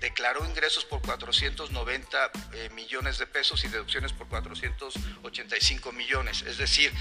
declaró 0.00 0.44
ingresos 0.44 0.84
por 0.84 1.00
490 1.10 2.30
eh, 2.52 2.70
millones 2.70 3.18
de 3.18 3.26
pesos 3.26 3.64
y 3.64 3.68
deducciones 3.68 4.12
por 4.12 4.28
485 4.28 5.90
millones. 5.92 6.42
Es 6.42 6.58
decir, 6.58 6.92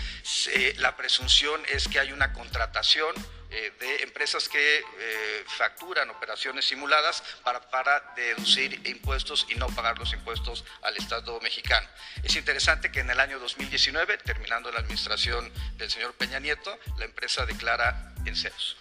la 0.77 0.95
presunción 0.95 1.61
es 1.71 1.87
que 1.87 1.99
hay 1.99 2.11
una 2.11 2.33
contratación 2.33 3.13
eh, 3.51 3.71
de 3.79 4.03
empresas 4.03 4.49
que 4.49 4.79
eh, 4.79 5.43
facturan 5.45 6.09
operaciones 6.09 6.65
simuladas 6.65 7.23
para, 7.43 7.61
para 7.69 8.13
deducir 8.15 8.81
impuestos 8.87 9.45
y 9.49 9.55
no 9.55 9.67
pagar 9.67 9.99
los 9.99 10.11
impuestos 10.13 10.65
al 10.81 10.97
Estado 10.97 11.39
mexicano. 11.41 11.87
Es 12.23 12.35
interesante 12.35 12.91
que 12.91 13.01
en 13.01 13.11
el 13.11 13.19
año 13.19 13.39
2019, 13.39 14.17
terminando 14.17 14.71
la 14.71 14.79
administración 14.79 15.51
del 15.77 15.91
señor 15.91 16.13
Peña 16.15 16.39
Nieto, 16.39 16.79
la 16.97 17.05
empresa 17.05 17.45
declara 17.45 18.13
en 18.25 18.35
ceros. 18.35 18.75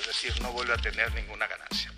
Es 0.00 0.06
decir, 0.06 0.40
no 0.42 0.52
vuelve 0.52 0.74
a 0.74 0.78
tener 0.78 1.12
ninguna 1.14 1.48
ganancia. 1.48 1.92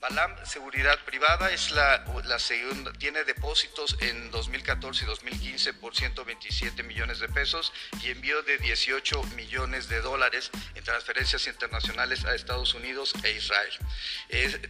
Balam 0.00 0.36
Seguridad 0.44 0.98
Privada 1.06 1.50
es 1.50 1.70
la, 1.70 2.04
segunda, 2.38 2.92
tiene 2.92 3.24
depósitos 3.24 3.96
en 4.00 4.30
2014 4.30 5.04
y 5.04 5.06
2015 5.06 5.72
por 5.74 5.96
127 5.96 6.82
millones 6.82 7.18
de 7.18 7.28
pesos 7.28 7.72
y 8.02 8.10
envío 8.10 8.42
de 8.42 8.58
18 8.58 9.22
millones 9.36 9.88
de 9.88 10.02
dólares 10.02 10.50
en 10.74 10.84
transferencias 10.84 11.46
internacionales 11.46 12.26
a 12.26 12.34
Estados 12.34 12.74
Unidos 12.74 13.14
e 13.24 13.32
Israel. 13.32 13.72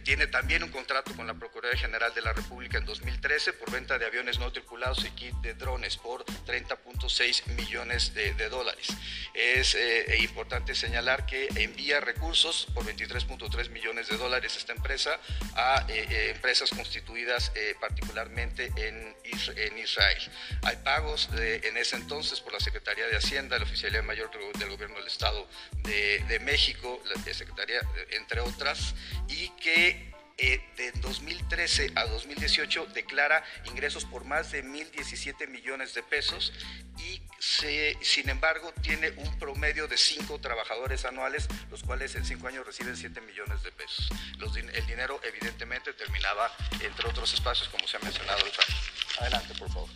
tiene 0.03 0.27
también 0.27 0.63
un 0.63 0.71
contrato 0.71 1.13
con 1.13 1.27
la 1.27 1.33
Procuraduría 1.33 1.79
General 1.81 2.13
de 2.13 2.21
la 2.21 2.31
República 2.31 2.77
en 2.77 2.85
2013 2.85 3.53
por 3.53 3.69
venta 3.69 3.99
de 3.99 4.05
aviones 4.05 4.39
no 4.39 4.51
tripulados 4.51 5.03
y 5.03 5.09
kit 5.11 5.35
de 5.41 5.55
drones 5.55 5.97
por 5.97 6.23
30.6 6.45 7.47
millones 7.47 8.13
de, 8.13 8.49
dólares. 8.49 8.87
Es 9.33 9.75
eh, 9.75 10.17
importante 10.21 10.73
señalar 10.73 11.25
que 11.25 11.49
envía 11.55 11.99
recursos 11.99 12.67
por 12.73 12.85
23.3 12.85 13.69
millones 13.71 14.07
de 14.07 14.15
dólares 14.15 14.55
esta 14.55 14.71
empresa 14.71 15.16
a 15.55 15.85
eh, 15.87 16.07
eh, 16.09 16.31
empresas 16.35 16.69
constituidas 16.69 17.51
eh, 17.55 17.75
particularmente 17.79 18.71
en, 18.75 19.15
en, 19.23 19.77
Israel. 19.77 20.21
Hay 20.63 20.77
pagos 20.77 21.29
en 21.35 21.77
ese 21.77 21.95
entonces 21.95 22.39
por 22.41 22.53
la 22.53 22.59
Secretaría 22.59 23.07
de 23.07 23.17
Hacienda, 23.17 23.57
la 23.57 23.65
Oficialía 23.65 24.01
Mayor 24.01 24.29
del 24.57 24.69
Gobierno 24.69 24.97
del 24.97 25.07
Estado 25.07 25.47
de, 25.83 26.23
de 26.27 26.39
México, 26.39 27.01
la 27.05 27.33
Secretaría, 27.33 27.79
entre 28.11 28.41
otras, 28.41 28.95
y 29.27 29.49
que 29.49 30.16
de 30.37 30.91
2013 31.01 31.93
a 31.95 32.05
2018 32.05 32.85
declara 32.93 33.43
ingresos 33.65 34.05
por 34.05 34.23
más 34.23 34.51
de 34.51 34.63
1.017 34.63 35.47
millones 35.47 35.95
de 35.95 36.03
pesos 36.03 36.53
y 36.99 37.19
sin 37.39 38.29
embargo 38.29 38.71
tiene 38.81 39.11
un 39.17 39.39
promedio 39.39 39.87
de 39.87 39.97
5 39.97 40.39
trabajadores 40.39 41.05
anuales, 41.05 41.47
los 41.71 41.81
cuales 41.83 42.15
en 42.15 42.25
5 42.25 42.47
años 42.47 42.65
reciben 42.65 42.95
7 42.95 43.19
millones 43.21 43.63
de 43.63 43.71
pesos. 43.71 44.09
el 44.73 44.85
dinero 44.85 45.19
evidentemente 45.23 45.93
terminaba 45.93 46.51
entre 46.81 47.09
otros 47.09 47.33
espacios 47.33 47.67
como 47.69 47.87
se 47.87 47.97
ha 47.97 47.99
mencionado. 48.01 48.43
Adelante, 49.19 49.55
por 49.55 49.71
favor. 49.71 49.89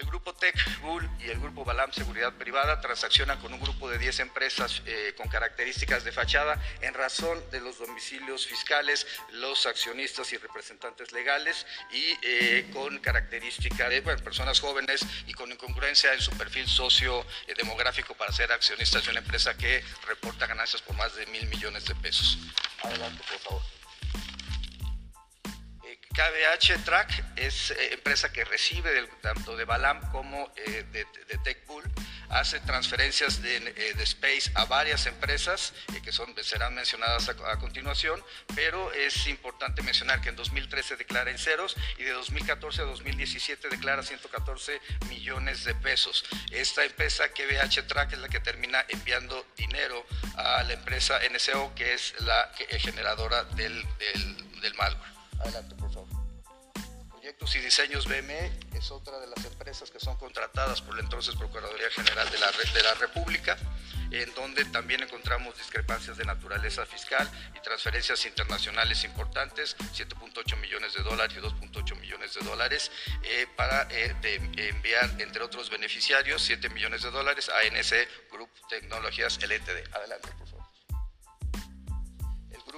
El 0.00 0.06
grupo 0.06 0.32
Tech 0.32 0.80
Bull 0.80 1.06
y 1.20 1.28
el 1.28 1.38
grupo 1.38 1.62
Balam 1.62 1.92
Seguridad 1.92 2.32
Privada 2.32 2.80
transaccionan 2.80 3.38
con 3.38 3.52
un 3.52 3.60
grupo 3.60 3.90
de 3.90 3.98
10 3.98 4.20
empresas 4.20 4.82
eh, 4.86 5.12
con 5.14 5.28
características 5.28 6.04
de 6.04 6.12
fachada 6.12 6.58
en 6.80 6.94
razón 6.94 7.38
de 7.50 7.60
los 7.60 7.78
domicilios 7.78 8.46
fiscales, 8.46 9.06
los 9.32 9.66
accionistas 9.66 10.32
y 10.32 10.38
representantes 10.38 11.12
legales 11.12 11.66
y 11.92 12.16
eh, 12.22 12.70
con 12.72 12.98
características 13.00 13.90
de 13.90 14.00
personas 14.00 14.58
jóvenes 14.58 15.04
y 15.26 15.34
con 15.34 15.52
incongruencia 15.52 16.14
en 16.14 16.20
su 16.22 16.30
perfil 16.32 16.66
socio-demográfico 16.66 18.14
para 18.14 18.32
ser 18.32 18.50
accionistas 18.52 19.04
de 19.04 19.10
una 19.10 19.20
empresa 19.20 19.54
que 19.54 19.84
reporta 20.06 20.46
ganancias 20.46 20.80
por 20.80 20.96
más 20.96 21.14
de 21.14 21.26
mil 21.26 21.46
millones 21.48 21.84
de 21.84 21.94
pesos. 21.96 22.38
Adelante, 22.82 23.22
por 23.28 23.38
favor. 23.38 23.79
KBH 26.12 26.84
Track 26.84 27.24
es 27.36 27.70
eh, 27.70 27.94
empresa 27.94 28.32
que 28.32 28.44
recibe 28.44 29.06
tanto 29.20 29.56
de 29.56 29.64
Balam 29.64 30.00
como 30.10 30.52
eh, 30.56 30.84
de, 30.90 31.06
de 31.28 31.38
TechPool, 31.38 31.84
hace 32.30 32.58
transferencias 32.60 33.40
de, 33.42 33.56
eh, 33.56 33.94
Space 34.02 34.50
a 34.54 34.64
varias 34.64 35.06
empresas 35.06 35.72
que 36.02 36.10
son, 36.10 36.34
serán 36.42 36.74
mencionadas 36.74 37.28
a, 37.28 37.58
continuación, 37.58 38.22
pero 38.56 38.92
es 38.92 39.26
importante 39.28 39.82
mencionar 39.82 40.20
que 40.20 40.30
en 40.30 40.36
2013 40.36 40.96
declara 40.96 41.30
en 41.30 41.38
ceros 41.38 41.76
y 41.96 42.02
de 42.02 42.10
2014 42.10 42.82
a 42.82 42.84
2017 42.86 43.68
declara 43.68 44.02
114 44.02 44.80
millones 45.08 45.64
de 45.64 45.74
pesos. 45.76 46.24
Esta 46.50 46.84
empresa 46.84 47.28
KBH 47.28 47.86
Track 47.86 48.14
es 48.14 48.18
la 48.18 48.28
que 48.28 48.40
termina 48.40 48.84
enviando 48.88 49.46
dinero 49.56 50.04
a 50.36 50.62
la 50.64 50.72
empresa 50.72 51.20
NSO, 51.32 51.72
que 51.74 51.94
es 51.94 52.14
la 52.20 52.50
generadora 52.80 53.44
del, 53.44 53.84
del 54.60 54.74
malware. 54.74 55.19
Adelante, 55.40 55.74
por 55.76 55.92
favor. 55.92 56.08
Proyectos 57.10 57.54
y 57.56 57.58
Diseños 57.60 58.06
BME 58.06 58.50
es 58.74 58.90
otra 58.90 59.18
de 59.18 59.26
las 59.26 59.44
empresas 59.44 59.90
que 59.90 60.00
son 60.00 60.16
contratadas 60.16 60.80
por 60.80 60.94
la 60.94 61.02
entonces 61.02 61.34
Procuraduría 61.36 61.90
General 61.90 62.28
de 62.30 62.38
la, 62.38 62.50
de 62.50 62.82
la 62.82 62.94
República, 62.94 63.58
en 64.10 64.34
donde 64.34 64.64
también 64.66 65.02
encontramos 65.02 65.56
discrepancias 65.56 66.16
de 66.16 66.24
naturaleza 66.24 66.86
fiscal 66.86 67.30
y 67.54 67.60
transferencias 67.60 68.24
internacionales 68.24 69.04
importantes, 69.04 69.76
7.8 69.78 70.56
millones 70.60 70.94
de 70.94 71.02
dólares 71.02 71.36
y 71.36 71.40
2.8 71.40 72.00
millones 72.00 72.34
de 72.34 72.40
dólares, 72.40 72.90
eh, 73.22 73.46
para 73.54 73.86
eh, 73.90 74.14
enviar, 74.56 75.20
entre 75.20 75.42
otros 75.42 75.68
beneficiarios, 75.70 76.42
7 76.42 76.70
millones 76.70 77.02
de 77.02 77.10
dólares 77.10 77.50
a 77.50 77.62
NC 77.64 78.08
Group 78.32 78.50
Tecnologías 78.68 79.38
LTD. 79.42 79.94
Adelante, 79.94 80.30
por 80.38 80.48
favor 80.48 80.59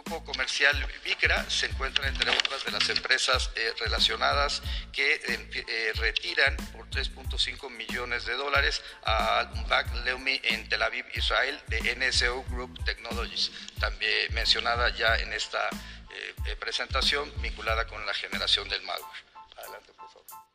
grupo 0.04 0.25
comercial 0.25 0.76
Vicra 1.04 1.49
se 1.49 1.66
encuentra 1.66 2.09
entre 2.09 2.30
otras 2.30 2.64
de 2.64 2.73
las 2.73 2.88
empresas 2.88 3.50
eh, 3.56 3.73
relacionadas 3.78 4.62
que 4.92 5.14
eh, 5.14 5.92
retiran 5.94 6.56
por 6.73 6.88
3.5 6.90 7.71
millones 7.71 8.26
de 8.26 8.35
dólares 8.35 8.82
a 9.04 9.50
Back 9.68 9.92
Leumi 10.04 10.40
en 10.44 10.68
Tel 10.68 10.82
Aviv, 10.82 11.04
Israel, 11.14 11.61
de 11.68 11.97
NSO 11.97 12.44
Group 12.50 12.85
Technologies, 12.85 13.50
también 13.80 14.32
mencionada 14.35 14.90
ya 14.90 15.16
en 15.18 15.32
esta 15.32 15.68
eh, 16.47 16.56
presentación 16.56 17.32
vinculada 17.40 17.87
con 17.87 18.04
la 18.06 18.14
generación 18.14 18.68
del 18.68 18.82
malware. 18.82 19.25
Adelante, 19.56 19.92
por 19.92 20.09
favor 20.09 20.51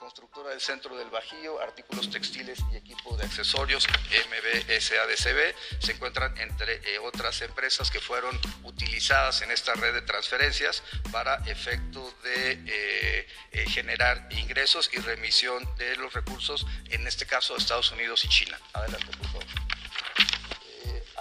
constructora 0.00 0.50
del 0.50 0.60
centro 0.60 0.96
del 0.96 1.10
Bajío, 1.10 1.60
artículos 1.60 2.10
textiles 2.10 2.58
y 2.72 2.76
equipo 2.76 3.16
de 3.18 3.24
accesorios 3.24 3.86
MBSADCB, 3.86 5.54
se 5.78 5.92
encuentran 5.92 6.36
entre 6.38 6.76
eh, 6.76 6.98
otras 6.98 7.42
empresas 7.42 7.90
que 7.90 8.00
fueron 8.00 8.40
utilizadas 8.64 9.42
en 9.42 9.50
esta 9.50 9.74
red 9.74 9.92
de 9.92 10.02
transferencias 10.02 10.82
para 11.12 11.36
efecto 11.46 12.12
de 12.24 12.52
eh, 12.66 13.28
eh, 13.52 13.66
generar 13.68 14.26
ingresos 14.32 14.90
y 14.92 14.96
remisión 14.98 15.62
de 15.76 15.94
los 15.96 16.12
recursos, 16.14 16.66
en 16.88 17.06
este 17.06 17.26
caso 17.26 17.54
Estados 17.56 17.92
Unidos 17.92 18.24
y 18.24 18.28
China. 18.28 18.58
Adelante, 18.72 19.06
por 19.18 19.26
favor. 19.26 19.44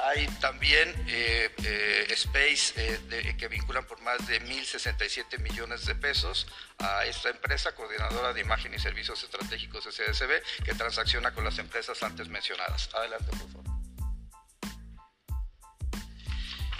Hay 0.05 0.27
también 0.39 0.93
eh, 1.07 1.49
eh, 1.63 2.07
Space 2.11 2.73
eh, 2.77 3.35
que 3.37 3.47
vinculan 3.47 3.85
por 3.85 3.99
más 4.01 4.25
de 4.27 4.41
1.067 4.41 5.39
millones 5.39 5.85
de 5.85 5.95
pesos 5.95 6.47
a 6.77 7.05
esta 7.05 7.29
empresa, 7.29 7.73
coordinadora 7.73 8.33
de 8.33 8.41
imagen 8.41 8.73
y 8.73 8.79
servicios 8.79 9.23
estratégicos 9.23 9.83
SDSB, 9.83 10.63
que 10.63 10.73
transacciona 10.73 11.33
con 11.33 11.43
las 11.43 11.57
empresas 11.57 12.01
antes 12.03 12.29
mencionadas. 12.29 12.89
Adelante, 12.93 13.25
por 13.31 13.51
favor. 13.51 13.79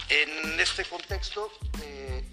En 0.10 0.60
este 0.60 0.86
contexto, 0.86 1.52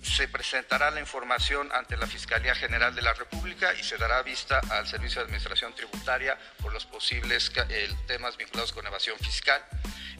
se 0.03 0.29
presentará 0.29 0.91
la 0.91 1.01
información 1.01 1.71
ante 1.73 1.97
la 1.99 2.07
Fiscalía 2.07 2.55
General 2.55 2.95
de 2.95 3.03
la 3.03 3.13
República 3.13 3.75
y 3.75 3.83
se 3.83 3.99
dará 3.99 4.23
vista 4.23 4.61
al 4.71 4.87
Servicio 4.87 5.21
de 5.21 5.25
Administración 5.25 5.75
Tributaria 5.75 6.39
por 6.63 6.73
los 6.73 6.87
posibles 6.87 7.53
temas 8.07 8.39
vinculados 8.39 8.73
con 8.73 8.87
evasión 8.87 9.19
fiscal. 9.19 9.63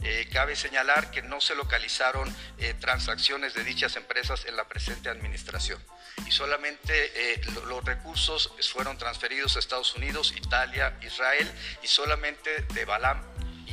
Eh, 0.03 0.27
cabe 0.31 0.55
señalar 0.55 1.11
que 1.11 1.21
no 1.21 1.41
se 1.41 1.55
localizaron 1.55 2.33
transacciones 2.79 3.53
de 3.53 3.63
dichas 3.63 3.95
empresas 3.95 4.45
en 4.45 4.55
la 4.55 4.67
presente 4.67 5.09
administración 5.09 5.81
y 6.25 6.31
solamente 6.31 7.39
los 7.67 7.83
recursos 7.83 8.51
fueron 8.73 8.97
transferidos 8.97 9.55
a 9.55 9.59
Estados 9.59 9.95
Unidos, 9.95 10.33
Italia, 10.35 10.97
Israel 11.01 11.49
y 11.83 11.87
solamente 11.87 12.61
de 12.73 12.85
Balam 12.85 13.21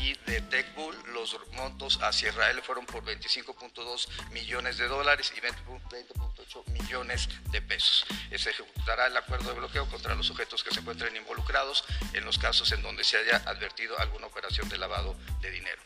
y 0.05 0.13
de 0.31 0.43
TechBull 0.43 0.95
los 1.15 1.39
montos 1.53 1.99
hacia 2.03 2.29
Israel 2.29 2.61
fueron 2.63 2.85
por 2.85 3.05
25.2 3.05 4.09
millones 4.33 4.77
de 4.77 4.87
dólares 4.87 5.33
y 5.35 5.41
20.8 5.41 6.67
millones 6.69 7.29
de 7.51 7.63
pesos. 7.63 8.05
Se 8.37 8.51
ejecutará 8.51 9.07
el 9.07 9.17
acuerdo 9.17 9.51
de 9.51 9.59
bloqueo 9.59 9.89
contra 9.89 10.15
los 10.15 10.27
sujetos 10.27 10.63
que 10.63 10.75
se 10.75 10.81
encuentren 10.81 11.17
involucrados 11.17 11.85
en 12.13 12.25
los 12.25 12.39
casos 12.39 12.71
en 12.73 12.83
donde 12.83 13.05
se 13.05 13.17
haya 13.17 13.37
advertido 13.47 13.99
alguna 13.99 14.27
operación 14.27 14.69
de 14.69 14.77
lavado 14.77 15.17
de 15.41 15.51
dinero. 15.51 15.81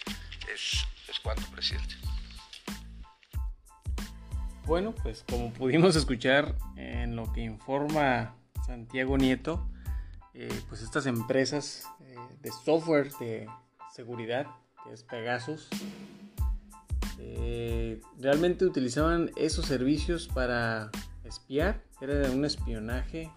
Es, 0.55 0.85
es 1.09 1.21
presidente. 1.53 1.95
Bueno, 4.65 4.95
pues 5.03 5.25
como 5.29 5.53
pudimos 5.55 5.97
escuchar 5.97 6.55
en 6.77 7.17
lo 7.17 7.33
que 7.33 7.41
informa 7.41 8.35
Santiago 8.67 9.17
Nieto, 9.17 9.67
eh, 10.35 10.49
pues 10.69 10.83
estas 10.83 11.07
empresas 11.07 11.85
eh, 12.01 12.17
de 12.43 12.51
software 12.53 13.11
de 13.19 13.49
seguridad, 13.95 14.47
que 14.85 14.93
es 14.93 15.03
Pegasus, 15.05 15.69
eh, 17.19 18.01
realmente 18.19 18.65
utilizaban 18.67 19.31
esos 19.37 19.67
servicios 19.67 20.29
para 20.29 20.91
espiar, 21.25 21.83
era 22.01 22.31
un 22.31 22.45
espionaje 22.45 23.31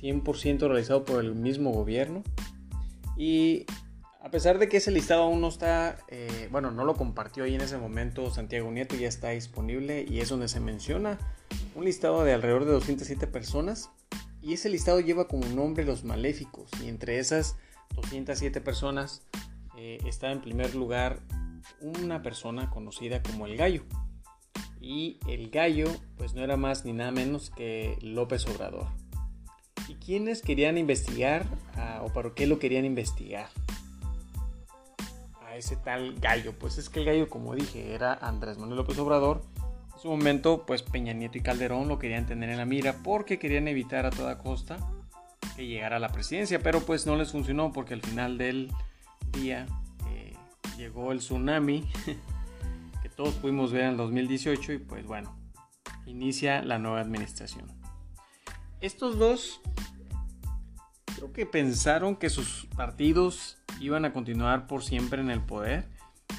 100% 0.00 0.60
realizado 0.66 1.04
por 1.04 1.22
el 1.22 1.34
mismo 1.34 1.70
gobierno 1.72 2.22
y 3.16 3.66
a 4.22 4.30
pesar 4.30 4.58
de 4.58 4.68
que 4.68 4.76
ese 4.76 4.90
listado 4.90 5.22
aún 5.22 5.40
no 5.40 5.48
está, 5.48 5.98
bueno, 6.50 6.70
no 6.70 6.84
lo 6.84 6.94
compartió 6.94 7.44
ahí 7.44 7.54
en 7.54 7.62
ese 7.62 7.78
momento 7.78 8.30
Santiago 8.30 8.70
Nieto, 8.70 8.94
ya 8.96 9.08
está 9.08 9.30
disponible 9.30 10.04
y 10.08 10.20
es 10.20 10.28
donde 10.28 10.48
se 10.48 10.60
menciona 10.60 11.18
un 11.74 11.84
listado 11.84 12.22
de 12.24 12.34
alrededor 12.34 12.64
de 12.64 12.72
207 12.72 13.26
personas 13.26 13.90
y 14.42 14.54
ese 14.54 14.68
listado 14.68 15.00
lleva 15.00 15.28
como 15.28 15.46
nombre 15.46 15.84
los 15.84 16.04
maléficos 16.04 16.70
y 16.82 16.88
entre 16.88 17.18
esas 17.18 17.56
207 17.94 18.60
personas 18.60 19.22
eh, 19.76 19.98
está 20.06 20.30
en 20.30 20.40
primer 20.40 20.74
lugar 20.74 21.20
una 21.80 22.22
persona 22.22 22.70
conocida 22.70 23.22
como 23.22 23.46
el 23.46 23.56
gallo 23.56 23.84
y 24.80 25.18
el 25.28 25.50
gallo 25.50 25.88
pues 26.16 26.34
no 26.34 26.42
era 26.42 26.56
más 26.56 26.84
ni 26.84 26.92
nada 26.92 27.10
menos 27.10 27.50
que 27.50 27.98
López 28.00 28.46
Obrador. 28.46 28.86
¿Y 29.88 29.94
quiénes 29.94 30.40
querían 30.40 30.78
investigar 30.78 31.46
o 32.02 32.12
para 32.12 32.32
qué 32.34 32.46
lo 32.46 32.58
querían 32.58 32.84
investigar? 32.84 33.48
Ese 35.60 35.76
tal 35.76 36.14
gallo. 36.20 36.54
Pues 36.58 36.78
es 36.78 36.88
que 36.88 37.00
el 37.00 37.06
gallo, 37.06 37.28
como 37.28 37.54
dije, 37.54 37.94
era 37.94 38.14
Andrés 38.14 38.56
Manuel 38.56 38.78
López 38.78 38.98
Obrador 38.98 39.42
su 40.00 40.08
momento, 40.08 40.64
pues 40.64 40.82
Peña 40.82 41.12
Nieto 41.12 41.36
y 41.36 41.42
Calderón 41.42 41.86
lo 41.86 41.98
querían 41.98 42.24
tener 42.24 42.48
en 42.48 42.56
la 42.56 42.64
mira 42.64 42.96
porque 43.04 43.38
querían 43.38 43.68
evitar 43.68 44.06
a 44.06 44.10
toda 44.10 44.38
costa 44.38 44.78
que 45.56 45.66
llegara 45.66 45.96
a 45.96 45.98
la 45.98 46.08
presidencia, 46.08 46.58
pero 46.60 46.80
pues 46.80 47.04
no 47.04 47.16
les 47.16 47.32
funcionó 47.32 47.70
porque 47.70 47.92
al 47.92 48.00
final 48.00 48.38
del 48.38 48.72
día 49.30 49.66
eh, 50.08 50.32
llegó 50.78 51.12
el 51.12 51.18
tsunami 51.18 51.86
que 53.02 53.10
todos 53.10 53.34
pudimos 53.34 53.72
ver 53.72 53.82
en 53.82 53.90
el 53.90 53.96
2018 53.98 54.72
y 54.72 54.78
pues 54.78 55.04
bueno, 55.04 55.36
inicia 56.06 56.62
la 56.62 56.78
nueva 56.78 57.02
administración. 57.02 57.66
Estos 58.80 59.18
dos 59.18 59.60
creo 61.14 61.30
que 61.34 61.44
pensaron 61.44 62.16
que 62.16 62.30
sus 62.30 62.66
partidos 62.74 63.58
iban 63.80 64.04
a 64.04 64.12
continuar 64.12 64.66
por 64.66 64.84
siempre 64.84 65.20
en 65.20 65.30
el 65.30 65.40
poder 65.40 65.88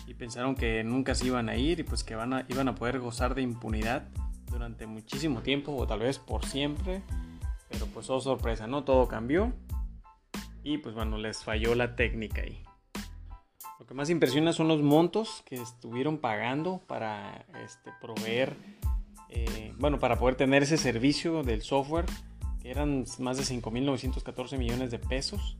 y 0.07 0.13
pensaron 0.13 0.55
que 0.55 0.83
nunca 0.83 1.15
se 1.15 1.27
iban 1.27 1.49
a 1.49 1.55
ir 1.55 1.79
y 1.79 1.83
pues 1.83 2.03
que 2.03 2.15
van 2.15 2.33
a, 2.33 2.45
iban 2.47 2.67
a 2.67 2.75
poder 2.75 2.99
gozar 2.99 3.35
de 3.35 3.41
impunidad 3.41 4.07
durante 4.49 4.85
muchísimo 4.85 5.41
tiempo 5.41 5.75
o 5.75 5.87
tal 5.87 5.99
vez 5.99 6.19
por 6.19 6.45
siempre. 6.45 7.01
Pero 7.69 7.85
pues 7.87 8.09
oh 8.09 8.19
sorpresa, 8.19 8.67
¿no? 8.67 8.83
Todo 8.83 9.07
cambió 9.07 9.53
y 10.63 10.77
pues 10.77 10.95
bueno, 10.95 11.17
les 11.17 11.43
falló 11.43 11.75
la 11.75 11.95
técnica 11.95 12.41
ahí. 12.41 12.63
Lo 13.79 13.87
que 13.87 13.93
más 13.93 14.09
impresiona 14.09 14.53
son 14.53 14.67
los 14.67 14.81
montos 14.81 15.43
que 15.45 15.55
estuvieron 15.55 16.19
pagando 16.19 16.81
para 16.87 17.45
este, 17.63 17.91
proveer, 17.99 18.55
eh, 19.29 19.73
bueno, 19.77 19.99
para 19.99 20.19
poder 20.19 20.35
tener 20.35 20.63
ese 20.63 20.77
servicio 20.77 21.43
del 21.43 21.61
software, 21.61 22.05
que 22.61 22.69
eran 22.69 23.05
más 23.19 23.37
de 23.37 23.43
5.914 23.43 24.57
millones 24.57 24.91
de 24.91 24.99
pesos. 24.99 25.57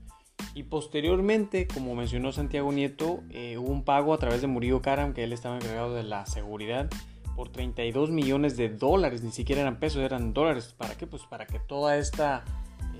Y 0.53 0.63
posteriormente, 0.63 1.67
como 1.67 1.95
mencionó 1.95 2.31
Santiago 2.31 2.71
Nieto, 2.71 3.23
eh, 3.29 3.57
hubo 3.57 3.71
un 3.71 3.83
pago 3.83 4.13
a 4.13 4.17
través 4.17 4.41
de 4.41 4.47
Murillo 4.47 4.81
Karam, 4.81 5.13
que 5.13 5.23
él 5.23 5.31
estaba 5.31 5.55
encargado 5.55 5.95
de 5.95 6.03
la 6.03 6.25
seguridad, 6.25 6.89
por 7.35 7.49
32 7.49 8.11
millones 8.11 8.57
de 8.57 8.69
dólares, 8.69 9.23
ni 9.23 9.31
siquiera 9.31 9.61
eran 9.61 9.79
pesos, 9.79 10.01
eran 10.01 10.33
dólares. 10.33 10.75
¿Para 10.77 10.95
qué? 10.95 11.07
Pues 11.07 11.23
para 11.23 11.45
que 11.45 11.59
toda 11.59 11.97
esta, 11.97 12.43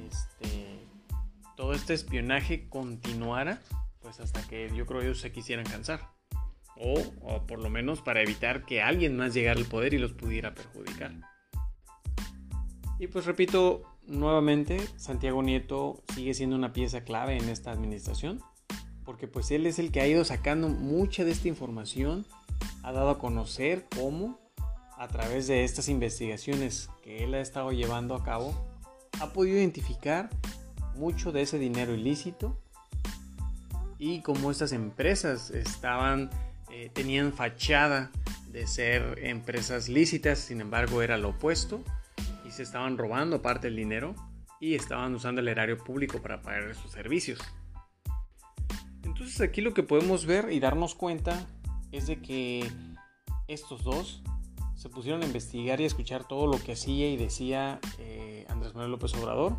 este, 0.07 0.87
todo 1.57 1.73
este 1.73 1.93
espionaje 1.93 2.69
continuara, 2.69 3.61
pues 4.01 4.21
hasta 4.21 4.41
que 4.47 4.71
yo 4.73 4.85
creo 4.85 5.01
ellos 5.01 5.19
se 5.19 5.33
quisieran 5.33 5.65
cansar. 5.65 6.09
O, 6.77 6.99
o 7.21 7.45
por 7.45 7.59
lo 7.59 7.69
menos 7.69 8.01
para 8.01 8.21
evitar 8.21 8.65
que 8.65 8.81
alguien 8.81 9.17
más 9.17 9.33
llegara 9.33 9.59
al 9.59 9.65
poder 9.65 9.93
y 9.93 9.97
los 9.97 10.13
pudiera 10.13 10.55
perjudicar. 10.55 11.11
Y 12.97 13.07
pues 13.07 13.25
repito, 13.25 13.90
nuevamente 14.11 14.79
Santiago 14.97 15.41
Nieto 15.41 16.03
sigue 16.13 16.33
siendo 16.33 16.55
una 16.55 16.73
pieza 16.73 17.01
clave 17.01 17.37
en 17.37 17.49
esta 17.49 17.71
administración, 17.71 18.41
porque 19.05 19.27
pues 19.27 19.51
él 19.51 19.65
es 19.65 19.79
el 19.79 19.91
que 19.91 20.01
ha 20.01 20.07
ido 20.07 20.23
sacando 20.23 20.69
mucha 20.69 21.23
de 21.23 21.31
esta 21.31 21.47
información, 21.47 22.25
ha 22.83 22.91
dado 22.91 23.09
a 23.09 23.19
conocer 23.19 23.87
cómo 23.95 24.39
a 24.97 25.07
través 25.07 25.47
de 25.47 25.63
estas 25.63 25.89
investigaciones 25.89 26.89
que 27.01 27.23
él 27.23 27.33
ha 27.33 27.41
estado 27.41 27.71
llevando 27.71 28.13
a 28.13 28.23
cabo, 28.23 28.53
ha 29.19 29.33
podido 29.33 29.57
identificar 29.57 30.29
mucho 30.95 31.31
de 31.31 31.41
ese 31.41 31.57
dinero 31.57 31.95
ilícito 31.95 32.59
y 33.97 34.21
cómo 34.21 34.51
estas 34.51 34.73
empresas 34.73 35.49
estaban, 35.51 36.29
eh, 36.69 36.91
tenían 36.93 37.33
fachada 37.33 38.11
de 38.51 38.67
ser 38.67 39.19
empresas 39.23 39.89
lícitas, 39.89 40.39
sin 40.39 40.61
embargo 40.61 41.01
era 41.01 41.17
lo 41.17 41.29
opuesto 41.29 41.83
se 42.51 42.63
estaban 42.63 42.97
robando 42.97 43.41
parte 43.41 43.67
del 43.67 43.77
dinero 43.77 44.15
y 44.59 44.75
estaban 44.75 45.13
usando 45.15 45.41
el 45.41 45.47
erario 45.47 45.77
público 45.77 46.21
para 46.21 46.41
pagar 46.41 46.75
sus 46.75 46.91
servicios. 46.91 47.39
Entonces 49.03 49.41
aquí 49.41 49.61
lo 49.61 49.73
que 49.73 49.83
podemos 49.83 50.25
ver 50.25 50.51
y 50.51 50.59
darnos 50.59 50.95
cuenta 50.95 51.47
es 51.91 52.07
de 52.07 52.21
que 52.21 52.69
estos 53.47 53.83
dos 53.83 54.23
se 54.75 54.89
pusieron 54.89 55.21
a 55.21 55.25
investigar 55.25 55.79
y 55.79 55.83
a 55.83 55.87
escuchar 55.87 56.27
todo 56.27 56.47
lo 56.47 56.57
que 56.59 56.71
hacía 56.71 57.09
y 57.09 57.17
decía 57.17 57.79
eh, 57.99 58.45
Andrés 58.49 58.73
Manuel 58.73 58.91
López 58.91 59.13
Obrador, 59.15 59.57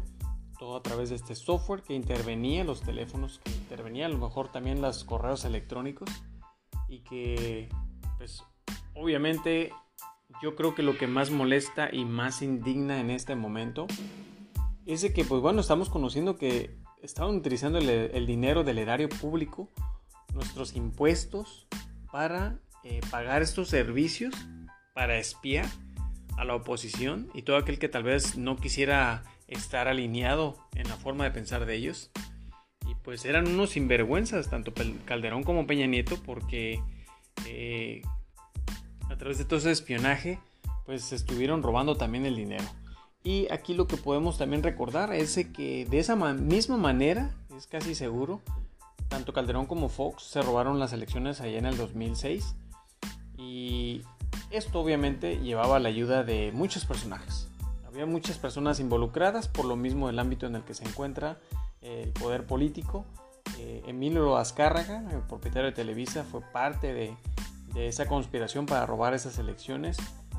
todo 0.59 0.77
a 0.77 0.83
través 0.83 1.11
de 1.11 1.17
este 1.17 1.35
software 1.35 1.83
que 1.83 1.95
intervenía 1.95 2.65
los 2.65 2.83
teléfonos, 2.83 3.41
que 3.45 3.51
intervenía 3.51 4.07
a 4.07 4.09
lo 4.09 4.19
mejor 4.19 4.51
también 4.51 4.81
los 4.81 5.05
correos 5.05 5.45
electrónicos 5.45 6.09
y 6.89 7.01
que 7.01 7.69
pues 8.19 8.43
obviamente 8.95 9.73
yo 10.43 10.57
creo 10.57 10.75
que 10.75 10.83
lo 10.83 10.99
que 10.99 11.07
más 11.07 11.31
molesta 11.31 11.89
y 11.93 12.05
más 12.05 12.43
indigna 12.43 13.01
en 13.01 13.11
este 13.11 13.37
momento 13.37 13.87
es 14.85 15.01
de 15.03 15.13
que, 15.13 15.25
pues 15.25 15.41
bueno, 15.41 15.61
estamos 15.61 15.89
conociendo 15.89 16.37
que 16.37 16.77
estaban 17.01 17.37
utilizando 17.37 17.79
el, 17.79 18.27
dinero 18.27 18.65
del 18.65 18.79
erario 18.79 19.09
público, 19.09 19.71
nuestros 20.35 20.75
impuestos, 20.75 21.69
para 22.11 22.59
eh, 22.83 23.01
pagar 23.11 23.43
estos 23.43 23.69
servicios, 23.69 24.35
para 24.95 25.17
espiar 25.17 25.67
a 26.37 26.45
la 26.45 26.57
oposición 26.57 27.31
y 27.35 27.43
todo 27.43 27.57
aquel 27.57 27.79
que 27.79 27.89
tal 27.89 28.03
vez 28.03 28.37
no 28.37 28.57
quisiera 28.57 29.23
estar 29.47 29.87
alineado 29.87 30.59
en 30.75 30.89
la 30.89 30.97
forma 30.97 31.25
de 31.25 31.31
pensar 31.31 31.67
de 31.67 31.77
ellos. 31.77 32.11
Y 32.89 32.97
pues 32.97 33.25
eran 33.25 33.47
unos 33.47 33.71
sinvergüenzas, 33.71 34.51
tanto 34.51 34.73
Calderón 35.05 35.45
como 35.45 35.67
Peña 35.69 35.87
Nieto, 35.87 36.21
porque 36.25 36.83
eh, 37.47 38.03
través 39.23 39.39
de 39.39 39.45
todo 39.45 39.61
ese 39.61 39.71
espionaje, 39.71 40.41
pues 40.85 41.13
estuvieron 41.13 41.63
robando 41.63 41.97
también 41.97 42.27
el 42.27 42.35
dinero. 42.35 42.65
Y 43.23 43.47
aquí 43.53 43.73
lo 43.73 43.87
que 43.87 43.97
podemos 43.97 44.37
también 44.37 44.65
recordar 44.65 45.15
es 45.15 45.37
que 45.55 45.87
de 45.89 46.01
esa 46.01 46.17
misma 46.17 46.77
manera, 46.77 47.31
es 47.57 47.69
casi 47.69 47.95
seguro, 47.95 48.41
tanto 49.07 49.33
Calderón 49.33 49.67
como 49.67 49.89
Fox 49.89 50.25
se 50.25 50.43
robaron 50.43 50.81
las 50.81 50.93
elecciones 50.93 51.41
allá 51.41 51.57
en 51.57 51.67
el 51.67 51.77
2006. 51.77 52.57
Y 53.39 54.03
esto 54.51 54.81
obviamente 54.81 55.39
llevaba 55.39 55.79
la 55.79 55.89
ayuda 55.89 56.25
de 56.25 56.51
muchos 56.53 56.85
personajes. 56.85 57.47
Había 57.87 58.07
muchas 58.07 58.39
personas 58.39 58.81
involucradas 58.81 59.47
por 59.47 59.67
lo 59.67 59.77
mismo 59.77 60.09
del 60.09 60.19
ámbito 60.19 60.49
en 60.49 60.57
el 60.57 60.65
que 60.65 60.75
se 60.75 60.85
encuentra 60.85 61.39
el 61.81 62.11
poder 62.11 62.45
político. 62.45 63.05
Eh, 63.61 63.85
Emilio 63.87 64.37
Azcárraga, 64.37 65.05
el 65.13 65.21
propietario 65.21 65.71
de 65.71 65.77
Televisa, 65.77 66.25
fue 66.25 66.41
parte 66.41 66.93
de, 66.93 67.15
de 67.75 67.89
esa 67.89 68.07
conspiración 68.07 68.67
para 68.67 68.87
robar 68.87 69.15
esas 69.15 69.39
elecciones 69.39 69.97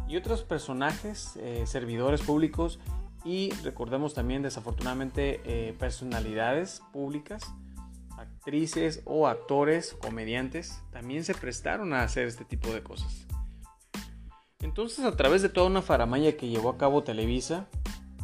y 0.07 0.17
otros 0.17 0.43
personajes, 0.43 1.35
eh, 1.37 1.63
servidores 1.65 2.21
públicos 2.21 2.79
y 3.25 3.51
recordemos 3.63 4.13
también 4.13 4.41
desafortunadamente 4.41 5.41
eh, 5.45 5.73
personalidades 5.79 6.81
públicas, 6.91 7.43
actrices 8.17 9.01
o 9.05 9.27
actores, 9.27 9.95
comediantes, 10.01 10.81
también 10.91 11.23
se 11.23 11.33
prestaron 11.33 11.93
a 11.93 12.03
hacer 12.03 12.27
este 12.27 12.45
tipo 12.45 12.69
de 12.69 12.83
cosas. 12.83 13.25
Entonces 14.59 15.05
a 15.05 15.15
través 15.15 15.41
de 15.41 15.49
toda 15.49 15.67
una 15.67 15.81
faramaya 15.81 16.37
que 16.37 16.47
llevó 16.49 16.69
a 16.69 16.77
cabo 16.77 17.03
Televisa 17.03 17.67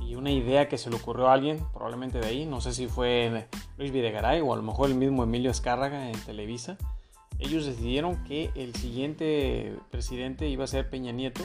y 0.02 0.16
una 0.16 0.32
idea 0.32 0.68
que 0.68 0.78
se 0.78 0.90
le 0.90 0.96
ocurrió 0.96 1.30
a 1.30 1.34
alguien, 1.34 1.60
probablemente 1.74 2.20
de 2.20 2.28
ahí, 2.28 2.46
no 2.46 2.62
sé 2.62 2.74
si 2.74 2.88
fue 2.88 3.48
Luis 3.78 3.92
Videgaray 3.92 4.42
o 4.42 4.54
a 4.54 4.58
lo 4.58 4.64
mejor 4.64 4.90
el 4.90 4.96
mismo 4.96 5.24
Emilio 5.24 5.52
Escárraga 5.52 6.10
en 6.10 6.20
Televisa, 6.22 6.78
ellos 7.40 7.66
decidieron 7.66 8.24
que 8.26 8.52
el 8.56 8.76
siguiente 8.76 9.78
presidente 9.90 10.48
iba 10.48 10.66
a 10.66 10.68
ser 10.68 10.90
Peña 10.90 11.12
Nieto 11.12 11.44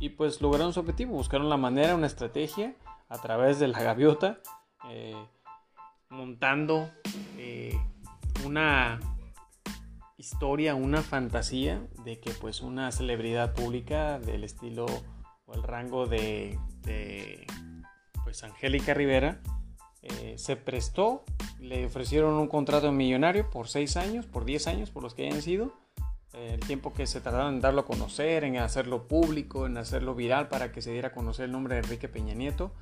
y 0.00 0.10
pues 0.10 0.40
lograron 0.40 0.72
su 0.72 0.80
objetivo, 0.80 1.12
buscaron 1.12 1.48
la 1.48 1.56
manera, 1.56 1.94
una 1.94 2.06
estrategia 2.06 2.74
a 3.08 3.20
través 3.20 3.58
de 3.58 3.68
la 3.68 3.82
gaviota, 3.82 4.40
eh, 4.88 5.16
montando 6.08 6.90
eh, 7.38 7.78
una 8.44 9.00
historia, 10.16 10.74
una 10.74 11.02
fantasía 11.02 11.86
de 12.04 12.20
que 12.20 12.30
pues 12.32 12.60
una 12.60 12.90
celebridad 12.92 13.54
pública 13.54 14.18
del 14.18 14.44
estilo 14.44 14.86
o 15.46 15.54
el 15.54 15.62
rango 15.62 16.06
de, 16.06 16.58
pues 18.24 18.42
Angélica 18.42 18.94
Rivera 18.94 19.40
eh, 20.02 20.34
se 20.36 20.56
prestó, 20.56 21.24
le 21.60 21.86
ofrecieron 21.86 22.34
un 22.34 22.48
contrato 22.48 22.92
millonario 22.92 23.50
por 23.50 23.68
6 23.68 23.96
años, 23.96 24.26
por 24.26 24.44
10 24.44 24.66
años, 24.66 24.90
por 24.90 25.02
los 25.02 25.14
que 25.14 25.26
hayan 25.26 25.42
sido, 25.42 25.72
el 26.36 26.60
tiempo 26.60 26.92
que 26.92 27.06
se 27.06 27.20
tardaron 27.20 27.54
en 27.54 27.60
darlo 27.60 27.82
a 27.82 27.86
conocer, 27.86 28.44
en 28.44 28.58
hacerlo 28.58 29.08
público, 29.08 29.66
en 29.66 29.78
hacerlo 29.78 30.14
viral 30.14 30.48
para 30.48 30.70
que 30.70 30.82
se 30.82 30.92
diera 30.92 31.08
a 31.08 31.12
conocer 31.12 31.46
el 31.46 31.52
nombre 31.52 31.74
de 31.74 31.80
Enrique 31.80 32.08
Peña 32.08 32.34
Nieto, 32.34 32.72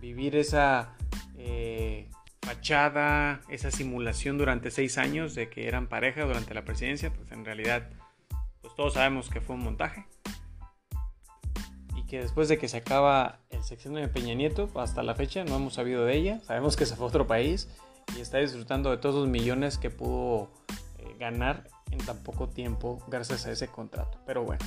vivir 0.00 0.36
esa 0.36 0.94
eh, 1.36 2.08
fachada, 2.40 3.42
esa 3.48 3.70
simulación 3.70 4.38
durante 4.38 4.70
seis 4.70 4.96
años 4.96 5.34
de 5.34 5.50
que 5.50 5.68
eran 5.68 5.88
pareja 5.88 6.24
durante 6.24 6.54
la 6.54 6.64
presidencia, 6.64 7.12
pues 7.12 7.30
en 7.30 7.44
realidad 7.44 7.90
pues 8.62 8.74
todos 8.74 8.94
sabemos 8.94 9.28
que 9.28 9.42
fue 9.42 9.56
un 9.56 9.64
montaje. 9.64 10.06
Y 11.96 12.06
que 12.06 12.20
después 12.20 12.48
de 12.48 12.56
que 12.56 12.68
se 12.68 12.78
acaba 12.78 13.40
el 13.50 13.62
sexenio 13.62 14.00
de 14.00 14.08
Peña 14.08 14.34
Nieto, 14.34 14.70
hasta 14.76 15.02
la 15.02 15.14
fecha 15.14 15.44
no 15.44 15.56
hemos 15.56 15.74
sabido 15.74 16.06
de 16.06 16.16
ella, 16.16 16.40
sabemos 16.44 16.76
que 16.76 16.86
se 16.86 16.96
fue 16.96 17.04
a 17.04 17.08
otro 17.08 17.26
país 17.26 17.68
y 18.16 18.20
está 18.20 18.38
disfrutando 18.38 18.90
de 18.90 18.98
todos 18.98 19.14
los 19.14 19.28
millones 19.28 19.78
que 19.78 19.90
pudo 19.90 20.50
eh, 20.98 21.16
ganar 21.18 21.68
en 21.90 21.98
tan 21.98 22.22
poco 22.22 22.48
tiempo 22.48 23.02
gracias 23.08 23.46
a 23.46 23.52
ese 23.52 23.68
contrato. 23.68 24.18
Pero 24.26 24.44
bueno. 24.44 24.64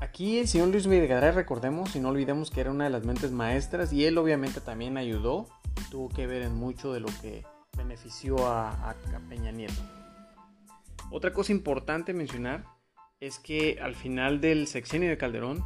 Aquí 0.00 0.38
el 0.38 0.46
señor 0.46 0.68
Luis 0.68 0.86
Videgaray, 0.86 1.32
recordemos 1.32 1.96
y 1.96 2.00
no 2.00 2.10
olvidemos 2.10 2.50
que 2.50 2.60
era 2.60 2.70
una 2.70 2.84
de 2.84 2.90
las 2.90 3.04
mentes 3.04 3.32
maestras 3.32 3.92
y 3.92 4.06
él 4.06 4.16
obviamente 4.16 4.60
también 4.60 4.96
ayudó 4.96 5.48
tuvo 5.90 6.08
que 6.08 6.26
ver 6.26 6.42
en 6.42 6.54
mucho 6.54 6.92
de 6.92 7.00
lo 7.00 7.08
que 7.20 7.44
benefició 7.76 8.46
a, 8.46 8.90
a 8.90 8.94
Peña 9.28 9.52
Nieto. 9.52 9.80
Otra 11.10 11.32
cosa 11.32 11.52
importante 11.52 12.12
mencionar 12.12 12.64
es 13.20 13.38
que 13.38 13.78
al 13.80 13.94
final 13.94 14.40
del 14.40 14.66
sexenio 14.66 15.08
de 15.08 15.16
Calderón, 15.16 15.64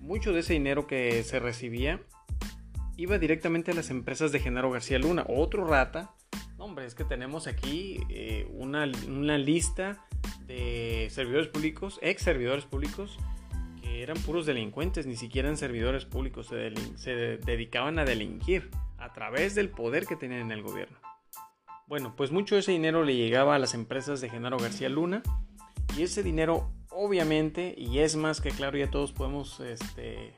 mucho 0.00 0.32
de 0.32 0.40
ese 0.40 0.52
dinero 0.52 0.86
que 0.86 1.22
se 1.22 1.38
recibía 1.38 2.00
iba 2.98 3.18
directamente 3.18 3.70
a 3.70 3.74
las 3.74 3.88
empresas 3.88 4.32
de 4.32 4.40
Genaro 4.40 4.70
García 4.70 4.98
Luna, 4.98 5.24
otro 5.26 5.66
rata 5.66 6.14
hombre, 6.58 6.86
es 6.86 6.94
que 6.94 7.04
tenemos 7.04 7.46
aquí 7.46 8.00
eh, 8.08 8.46
una, 8.52 8.86
lista 8.86 10.04
de 10.46 11.08
servidores 11.10 11.48
públicos, 11.48 11.98
ex 12.02 12.22
servidores 12.22 12.64
públicos, 12.64 13.18
que 13.80 14.02
eran 14.02 14.18
puros 14.18 14.44
delincuentes, 14.44 15.06
ni 15.06 15.16
siquiera 15.16 15.48
eran 15.48 15.56
servidores 15.56 16.04
públicos, 16.04 16.48
se, 16.48 17.38
dedicaban 17.38 17.98
a 17.98 18.04
delinquir 18.04 18.70
a 18.98 19.12
través 19.12 19.54
del 19.54 19.70
poder 19.70 20.06
que 20.06 20.16
tenían 20.16 20.42
en 20.42 20.52
el 20.52 20.62
gobierno. 20.62 20.98
Bueno, 21.86 22.14
pues 22.16 22.32
mucho 22.32 22.56
de 22.56 22.60
ese 22.60 22.72
dinero 22.72 23.04
le 23.04 23.16
llegaba 23.16 23.54
a 23.54 23.58
las 23.58 23.72
empresas 23.72 24.20
de 24.20 24.28
Genaro 24.28 24.58
García 24.58 24.88
Luna 24.88 25.22
y 25.96 26.02
ese 26.02 26.22
dinero 26.22 26.70
obviamente, 26.90 27.74
y 27.78 28.00
es 28.00 28.16
más 28.16 28.40
que 28.40 28.50
claro, 28.50 28.76
ya 28.76 28.90
todos 28.90 29.12
podemos 29.12 29.60
este, 29.60 30.26
eh, 30.26 30.34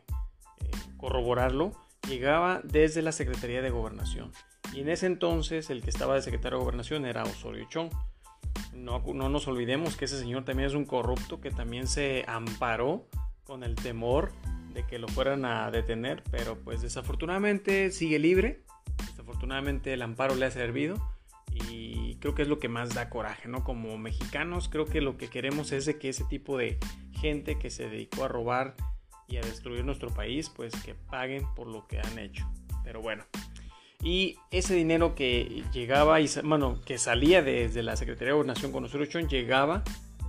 corroborarlo, 0.96 1.72
llegaba 2.08 2.60
desde 2.64 3.02
la 3.02 3.12
Secretaría 3.12 3.62
de 3.62 3.70
Gobernación. 3.70 4.32
Y 4.72 4.80
en 4.80 4.88
ese 4.88 5.06
entonces 5.06 5.70
el 5.70 5.82
que 5.82 5.90
estaba 5.90 6.14
de 6.14 6.22
secretario 6.22 6.58
de 6.58 6.64
gobernación 6.64 7.04
era 7.04 7.24
Osorio 7.24 7.66
Chong. 7.68 7.90
No, 8.72 9.00
no 9.00 9.28
nos 9.28 9.48
olvidemos 9.48 9.96
que 9.96 10.04
ese 10.04 10.18
señor 10.18 10.44
también 10.44 10.68
es 10.68 10.74
un 10.74 10.84
corrupto 10.84 11.40
que 11.40 11.50
también 11.50 11.86
se 11.86 12.24
amparó 12.28 13.06
con 13.44 13.64
el 13.64 13.74
temor 13.74 14.32
de 14.72 14.86
que 14.86 14.98
lo 14.98 15.08
fueran 15.08 15.44
a 15.44 15.70
detener, 15.70 16.22
pero 16.30 16.56
pues 16.58 16.82
desafortunadamente 16.82 17.90
sigue 17.90 18.18
libre. 18.18 18.62
Desafortunadamente 19.10 19.92
el 19.92 20.02
amparo 20.02 20.36
le 20.36 20.46
ha 20.46 20.50
servido 20.50 20.96
y 21.52 22.16
creo 22.16 22.34
que 22.34 22.42
es 22.42 22.48
lo 22.48 22.60
que 22.60 22.68
más 22.68 22.94
da 22.94 23.10
coraje, 23.10 23.48
¿no? 23.48 23.64
Como 23.64 23.98
mexicanos 23.98 24.68
creo 24.68 24.86
que 24.86 25.00
lo 25.00 25.16
que 25.16 25.28
queremos 25.28 25.72
es 25.72 25.86
de 25.86 25.98
que 25.98 26.10
ese 26.10 26.24
tipo 26.24 26.56
de 26.56 26.78
gente 27.12 27.58
que 27.58 27.70
se 27.70 27.88
dedicó 27.88 28.24
a 28.24 28.28
robar 28.28 28.76
y 29.30 29.36
a 29.36 29.42
destruir 29.42 29.84
nuestro 29.84 30.10
país, 30.10 30.50
pues 30.50 30.74
que 30.82 30.94
paguen 30.94 31.46
por 31.54 31.68
lo 31.68 31.86
que 31.86 32.00
han 32.00 32.18
hecho. 32.18 32.50
Pero 32.84 33.00
bueno, 33.00 33.24
y 34.02 34.38
ese 34.50 34.74
dinero 34.74 35.14
que 35.14 35.62
llegaba, 35.72 36.20
y, 36.20 36.28
bueno, 36.42 36.80
que 36.84 36.98
salía 36.98 37.42
desde 37.42 37.82
la 37.82 37.96
Secretaría 37.96 38.28
de 38.28 38.34
Gobernación 38.34 38.72
con 38.72 38.84
Osorio 38.84 39.06
llegaba 39.28 39.82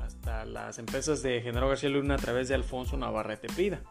hasta 0.03 0.43
las 0.45 0.77
empresas 0.77 1.23
de 1.23 1.41
General 1.41 1.69
García 1.69 1.89
Luna 1.89 2.15
a 2.15 2.17
través 2.17 2.49
de 2.49 2.55
Alfonso 2.55 2.97
Navarrete 2.97 3.47
Prida. 3.47 3.81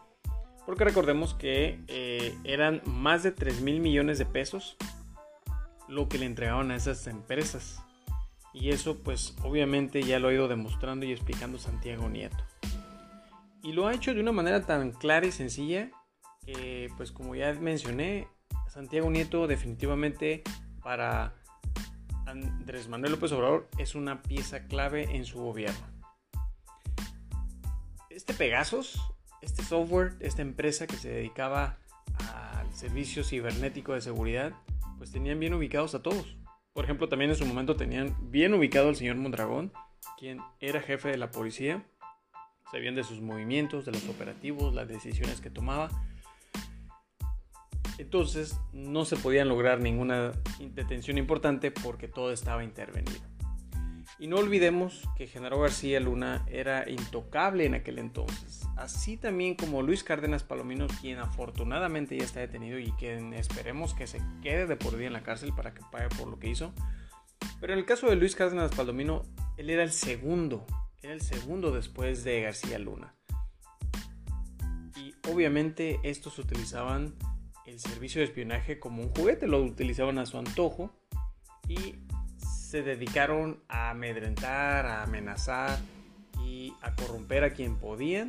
Porque 0.67 0.83
recordemos 0.83 1.33
que 1.33 1.79
eh, 1.87 2.35
eran 2.43 2.81
más 2.85 3.23
de 3.23 3.31
3 3.31 3.61
mil 3.61 3.79
millones 3.79 4.19
de 4.19 4.25
pesos 4.25 4.77
lo 5.89 6.07
que 6.07 6.19
le 6.19 6.27
entregaban 6.27 6.69
a 6.69 6.75
esas 6.75 7.07
empresas. 7.07 7.81
Y 8.53 8.69
eso 8.69 8.99
pues 8.99 9.35
obviamente 9.43 10.03
ya 10.03 10.19
lo 10.19 10.27
ha 10.27 10.33
ido 10.33 10.47
demostrando 10.47 11.05
y 11.07 11.11
explicando 11.11 11.57
Santiago 11.57 12.07
Nieto. 12.07 12.43
Y 13.63 13.73
lo 13.73 13.87
ha 13.87 13.93
hecho 13.93 14.13
de 14.13 14.21
una 14.21 14.31
manera 14.31 14.65
tan 14.65 14.91
clara 14.91 15.27
y 15.27 15.31
sencilla 15.31 15.91
que 16.45 16.89
pues 16.97 17.11
como 17.11 17.35
ya 17.35 17.53
mencioné 17.53 18.27
Santiago 18.67 19.09
Nieto 19.11 19.45
definitivamente 19.47 20.43
para 20.81 21.35
Andrés 22.25 22.87
Manuel 22.87 23.13
López 23.13 23.31
Obrador 23.33 23.69
es 23.77 23.93
una 23.93 24.21
pieza 24.21 24.65
clave 24.67 25.15
en 25.15 25.25
su 25.25 25.39
gobierno. 25.39 25.79
Este 28.09 28.33
Pegasus, 28.33 28.99
este 29.41 29.63
software, 29.63 30.15
esta 30.19 30.41
empresa 30.41 30.87
que 30.87 30.95
se 30.95 31.09
dedicaba 31.09 31.77
al 32.33 32.73
servicio 32.73 33.23
cibernético 33.23 33.93
de 33.93 34.01
seguridad, 34.01 34.53
pues 34.97 35.11
tenían 35.11 35.39
bien 35.39 35.53
ubicados 35.53 35.93
a 35.95 36.01
todos. 36.01 36.37
Por 36.73 36.85
ejemplo, 36.85 37.09
también 37.09 37.31
en 37.31 37.37
su 37.37 37.45
momento 37.45 37.75
tenían 37.75 38.15
bien 38.31 38.53
ubicado 38.53 38.89
al 38.89 38.95
señor 38.95 39.17
Mondragón, 39.17 39.73
quien 40.17 40.39
era 40.59 40.81
jefe 40.81 41.09
de 41.09 41.17
la 41.17 41.31
policía. 41.31 41.85
Sabían 42.71 42.95
de 42.95 43.03
sus 43.03 43.21
movimientos, 43.21 43.85
de 43.85 43.91
los 43.91 44.07
operativos, 44.07 44.73
las 44.73 44.87
decisiones 44.87 45.41
que 45.41 45.49
tomaba 45.49 45.89
entonces 48.01 48.59
no 48.73 49.05
se 49.05 49.15
podían 49.15 49.47
lograr 49.47 49.79
ninguna 49.79 50.31
detención 50.59 51.17
importante 51.17 51.71
porque 51.71 52.07
todo 52.07 52.31
estaba 52.31 52.63
intervenido. 52.63 53.19
Y 54.17 54.27
no 54.27 54.37
olvidemos 54.37 55.07
que 55.15 55.27
Genaro 55.27 55.59
García 55.59 55.99
Luna 55.99 56.45
era 56.47 56.89
intocable 56.89 57.65
en 57.65 57.75
aquel 57.75 57.99
entonces, 57.99 58.67
así 58.75 59.17
también 59.17 59.55
como 59.55 59.81
Luis 59.81 60.03
Cárdenas 60.03 60.43
Palomino, 60.43 60.87
quien 60.99 61.19
afortunadamente 61.19 62.17
ya 62.17 62.25
está 62.25 62.39
detenido 62.39 62.77
y 62.77 62.91
quien 62.93 63.33
esperemos 63.33 63.93
que 63.93 64.07
se 64.07 64.21
quede 64.41 64.67
de 64.67 64.75
por 64.75 64.95
vida 64.95 65.07
en 65.07 65.13
la 65.13 65.23
cárcel 65.23 65.53
para 65.55 65.73
que 65.73 65.81
pague 65.91 66.09
por 66.09 66.27
lo 66.27 66.39
que 66.39 66.49
hizo. 66.49 66.73
Pero 67.59 67.73
en 67.73 67.79
el 67.79 67.85
caso 67.85 68.07
de 68.09 68.15
Luis 68.15 68.35
Cárdenas 68.35 68.71
Palomino, 68.75 69.23
él 69.57 69.69
era 69.69 69.83
el 69.83 69.91
segundo, 69.91 70.65
era 71.03 71.13
el 71.13 71.21
segundo 71.21 71.71
después 71.71 72.23
de 72.23 72.41
García 72.41 72.77
Luna. 72.79 73.15
Y 74.95 75.15
obviamente 75.31 75.99
estos 76.03 76.37
utilizaban 76.37 77.15
el 77.65 77.79
servicio 77.79 78.21
de 78.21 78.25
espionaje 78.25 78.79
como 78.79 79.01
un 79.01 79.09
juguete, 79.09 79.47
lo 79.47 79.61
utilizaban 79.63 80.19
a 80.19 80.25
su 80.25 80.37
antojo 80.37 80.93
y 81.67 81.95
se 82.37 82.83
dedicaron 82.83 83.63
a 83.67 83.89
amedrentar, 83.91 84.85
a 84.85 85.03
amenazar 85.03 85.79
y 86.43 86.73
a 86.81 86.95
corromper 86.95 87.43
a 87.43 87.53
quien 87.53 87.77
podían 87.77 88.27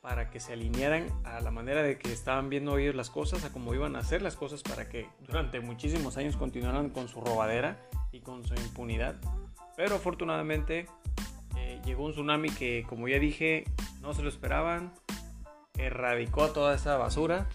para 0.00 0.30
que 0.30 0.38
se 0.38 0.52
alinearan 0.52 1.08
a 1.24 1.40
la 1.40 1.50
manera 1.50 1.82
de 1.82 1.98
que 1.98 2.12
estaban 2.12 2.48
viendo 2.48 2.78
ellos 2.78 2.94
las 2.94 3.10
cosas, 3.10 3.44
a 3.44 3.52
cómo 3.52 3.74
iban 3.74 3.96
a 3.96 3.98
hacer 3.98 4.22
las 4.22 4.36
cosas 4.36 4.62
para 4.62 4.88
que 4.88 5.08
durante 5.26 5.60
muchísimos 5.60 6.16
años 6.16 6.36
continuaran 6.36 6.90
con 6.90 7.08
su 7.08 7.20
robadera 7.20 7.88
y 8.12 8.20
con 8.20 8.44
su 8.44 8.54
impunidad. 8.54 9.16
Pero 9.76 9.96
afortunadamente 9.96 10.86
llegó 11.86 12.04
un 12.04 12.12
tsunami 12.12 12.50
que, 12.50 12.84
como 12.86 13.08
ya 13.08 13.18
dije, 13.18 13.64
no 14.02 14.12
se 14.12 14.22
lo 14.22 14.28
esperaban, 14.28 14.92
erradicó 15.78 16.50
toda 16.50 16.74
esa 16.74 16.98
basura 16.98 17.48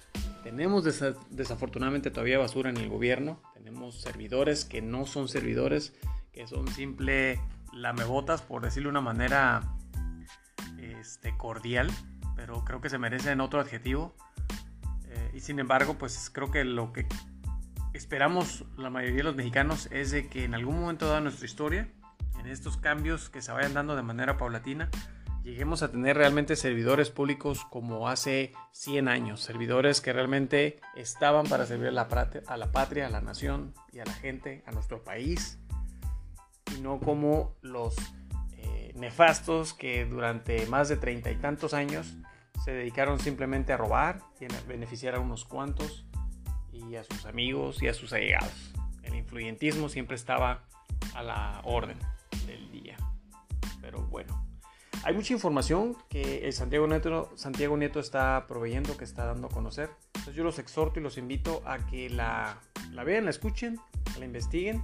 tenemos 0.43 0.83
desafortunadamente 1.29 2.09
todavía 2.09 2.39
basura 2.39 2.69
en 2.69 2.77
el 2.77 2.89
gobierno. 2.89 3.39
Tenemos 3.53 4.01
servidores 4.01 4.65
que 4.65 4.81
no 4.81 5.05
son 5.05 5.27
servidores, 5.27 5.93
que 6.33 6.47
son 6.47 6.67
simple 6.67 7.39
lamebotas, 7.73 8.41
por 8.41 8.63
decirlo 8.63 8.87
de 8.87 8.91
una 8.91 9.01
manera 9.01 9.61
este, 10.79 11.37
cordial, 11.37 11.91
pero 12.35 12.65
creo 12.65 12.81
que 12.81 12.89
se 12.89 12.97
merecen 12.97 13.39
otro 13.39 13.59
adjetivo. 13.59 14.15
Eh, 15.05 15.31
y 15.35 15.41
sin 15.41 15.59
embargo, 15.59 15.95
pues 15.99 16.31
creo 16.33 16.49
que 16.49 16.63
lo 16.63 16.91
que 16.91 17.05
esperamos 17.93 18.65
la 18.77 18.89
mayoría 18.89 19.17
de 19.17 19.23
los 19.23 19.35
mexicanos 19.35 19.89
es 19.91 20.09
de 20.09 20.27
que 20.27 20.45
en 20.45 20.55
algún 20.55 20.79
momento 20.79 21.13
de 21.13 21.21
nuestra 21.21 21.45
historia, 21.45 21.87
en 22.41 22.47
estos 22.47 22.77
cambios 22.77 23.30
que 23.30 23.41
se 23.41 23.51
vayan 23.51 23.73
dando 23.73 23.95
de 23.95 24.01
manera 24.01 24.38
paulatina, 24.38 24.89
lleguemos 25.43 25.84
a 25.84 25.91
tener 25.91 26.17
realmente 26.17 26.56
servidores 26.56 27.12
públicos 27.12 27.65
como 27.69 28.10
hace 28.10 28.54
100 28.71 29.08
años, 29.08 29.41
servidores 29.41 30.01
que 30.01 30.12
realmente 30.12 30.80
estaban 30.95 31.45
para 31.45 31.65
servir 31.65 31.89
a 31.89 31.91
la, 31.91 32.08
patria, 32.08 33.06
a 33.06 33.10
la 33.10 33.21
nación 33.21 33.73
y 33.91 33.99
a 33.99 34.06
la 34.06 34.13
gente, 34.13 34.63
a 34.65 34.71
nuestro 34.71 35.04
país, 35.04 35.60
y 36.75 36.82
no 36.82 36.99
como 36.99 37.56
los 37.62 37.95
eh, 38.54 38.91
nefastos 38.95 39.73
que 39.73 40.06
durante 40.06 40.65
más 40.65 40.89
de 40.89 40.97
treinta 40.97 41.32
y 41.32 41.36
tantos 41.36 41.73
años 41.73 42.15
se 42.63 42.71
dedicaron 42.71 43.19
simplemente 43.19 43.73
a 43.73 43.77
robar 43.77 44.19
y 44.39 44.45
a 44.45 44.47
beneficiar 44.67 45.15
a 45.15 45.19
unos 45.19 45.45
cuantos 45.45 46.06
y 46.71 46.95
a 46.95 47.04
sus 47.04 47.25
amigos 47.25 47.82
y 47.84 47.88
a 47.88 47.93
sus 47.93 48.13
allegados. 48.13 48.73
El 49.04 49.15
influyentismo 49.15 49.89
siempre 49.89 50.15
estaba 50.15 50.63
a 51.13 51.23
la 51.23 51.62
orden 51.63 51.97
del 52.45 52.71
día. 52.71 52.97
Pero 53.81 54.01
bueno, 54.07 54.45
hay 55.03 55.15
mucha 55.15 55.33
información 55.33 55.97
que 56.09 56.45
el 56.45 56.53
Santiago 56.53 56.85
Nieto, 56.85 57.31
Santiago 57.35 57.75
Nieto 57.75 57.99
está 57.99 58.45
proveyendo, 58.47 58.97
que 58.97 59.03
está 59.03 59.25
dando 59.25 59.47
a 59.47 59.49
conocer. 59.49 59.89
Entonces 60.07 60.35
yo 60.35 60.43
los 60.43 60.59
exhorto 60.59 60.99
y 60.99 61.03
los 61.03 61.17
invito 61.17 61.63
a 61.65 61.87
que 61.87 62.09
la, 62.09 62.59
la 62.91 63.03
vean, 63.03 63.25
la 63.25 63.31
escuchen, 63.31 63.79
la 64.19 64.25
investiguen 64.25 64.83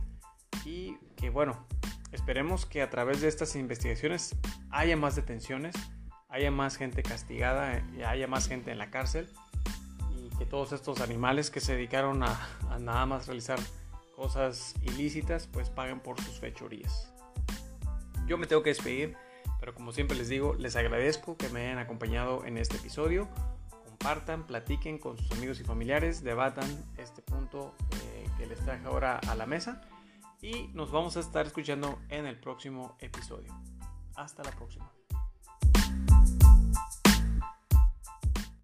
y 0.65 0.95
que 1.15 1.29
bueno, 1.29 1.67
esperemos 2.11 2.65
que 2.65 2.81
a 2.81 2.89
través 2.89 3.21
de 3.21 3.27
estas 3.27 3.55
investigaciones 3.55 4.35
haya 4.71 4.97
más 4.97 5.15
detenciones, 5.15 5.75
haya 6.29 6.49
más 6.49 6.77
gente 6.77 7.03
castigada, 7.03 7.83
y 7.95 8.01
haya 8.01 8.27
más 8.27 8.47
gente 8.47 8.71
en 8.71 8.79
la 8.79 8.89
cárcel 8.89 9.29
y 10.11 10.35
que 10.37 10.47
todos 10.47 10.71
estos 10.71 10.99
animales 11.01 11.51
que 11.51 11.59
se 11.59 11.73
dedicaron 11.73 12.23
a, 12.23 12.39
a 12.71 12.79
nada 12.79 13.05
más 13.05 13.27
realizar 13.27 13.59
cosas 14.15 14.73
ilícitas 14.81 15.45
pues 15.45 15.69
paguen 15.69 15.99
por 15.99 16.19
sus 16.19 16.39
fechorías. 16.39 17.13
Yo 18.27 18.37
me 18.37 18.45
tengo 18.45 18.61
que 18.63 18.69
despedir. 18.69 19.15
Pero 19.59 19.73
como 19.73 19.91
siempre 19.91 20.17
les 20.17 20.29
digo, 20.29 20.53
les 20.55 20.75
agradezco 20.75 21.37
que 21.37 21.49
me 21.49 21.65
hayan 21.65 21.79
acompañado 21.79 22.45
en 22.45 22.57
este 22.57 22.77
episodio. 22.77 23.27
Compartan, 23.85 24.45
platiquen 24.45 24.99
con 24.99 25.17
sus 25.17 25.31
amigos 25.31 25.59
y 25.59 25.63
familiares, 25.63 26.23
debatan 26.23 26.69
este 26.97 27.21
punto 27.21 27.73
eh, 28.03 28.27
que 28.37 28.45
les 28.45 28.59
traje 28.59 28.85
ahora 28.85 29.17
a 29.17 29.35
la 29.35 29.45
mesa. 29.45 29.81
Y 30.41 30.67
nos 30.73 30.91
vamos 30.91 31.17
a 31.17 31.21
estar 31.21 31.47
escuchando 31.47 31.99
en 32.09 32.27
el 32.27 32.39
próximo 32.39 32.95
episodio. 32.99 33.51
Hasta 34.15 34.43
la 34.43 34.51
próxima. 34.51 34.91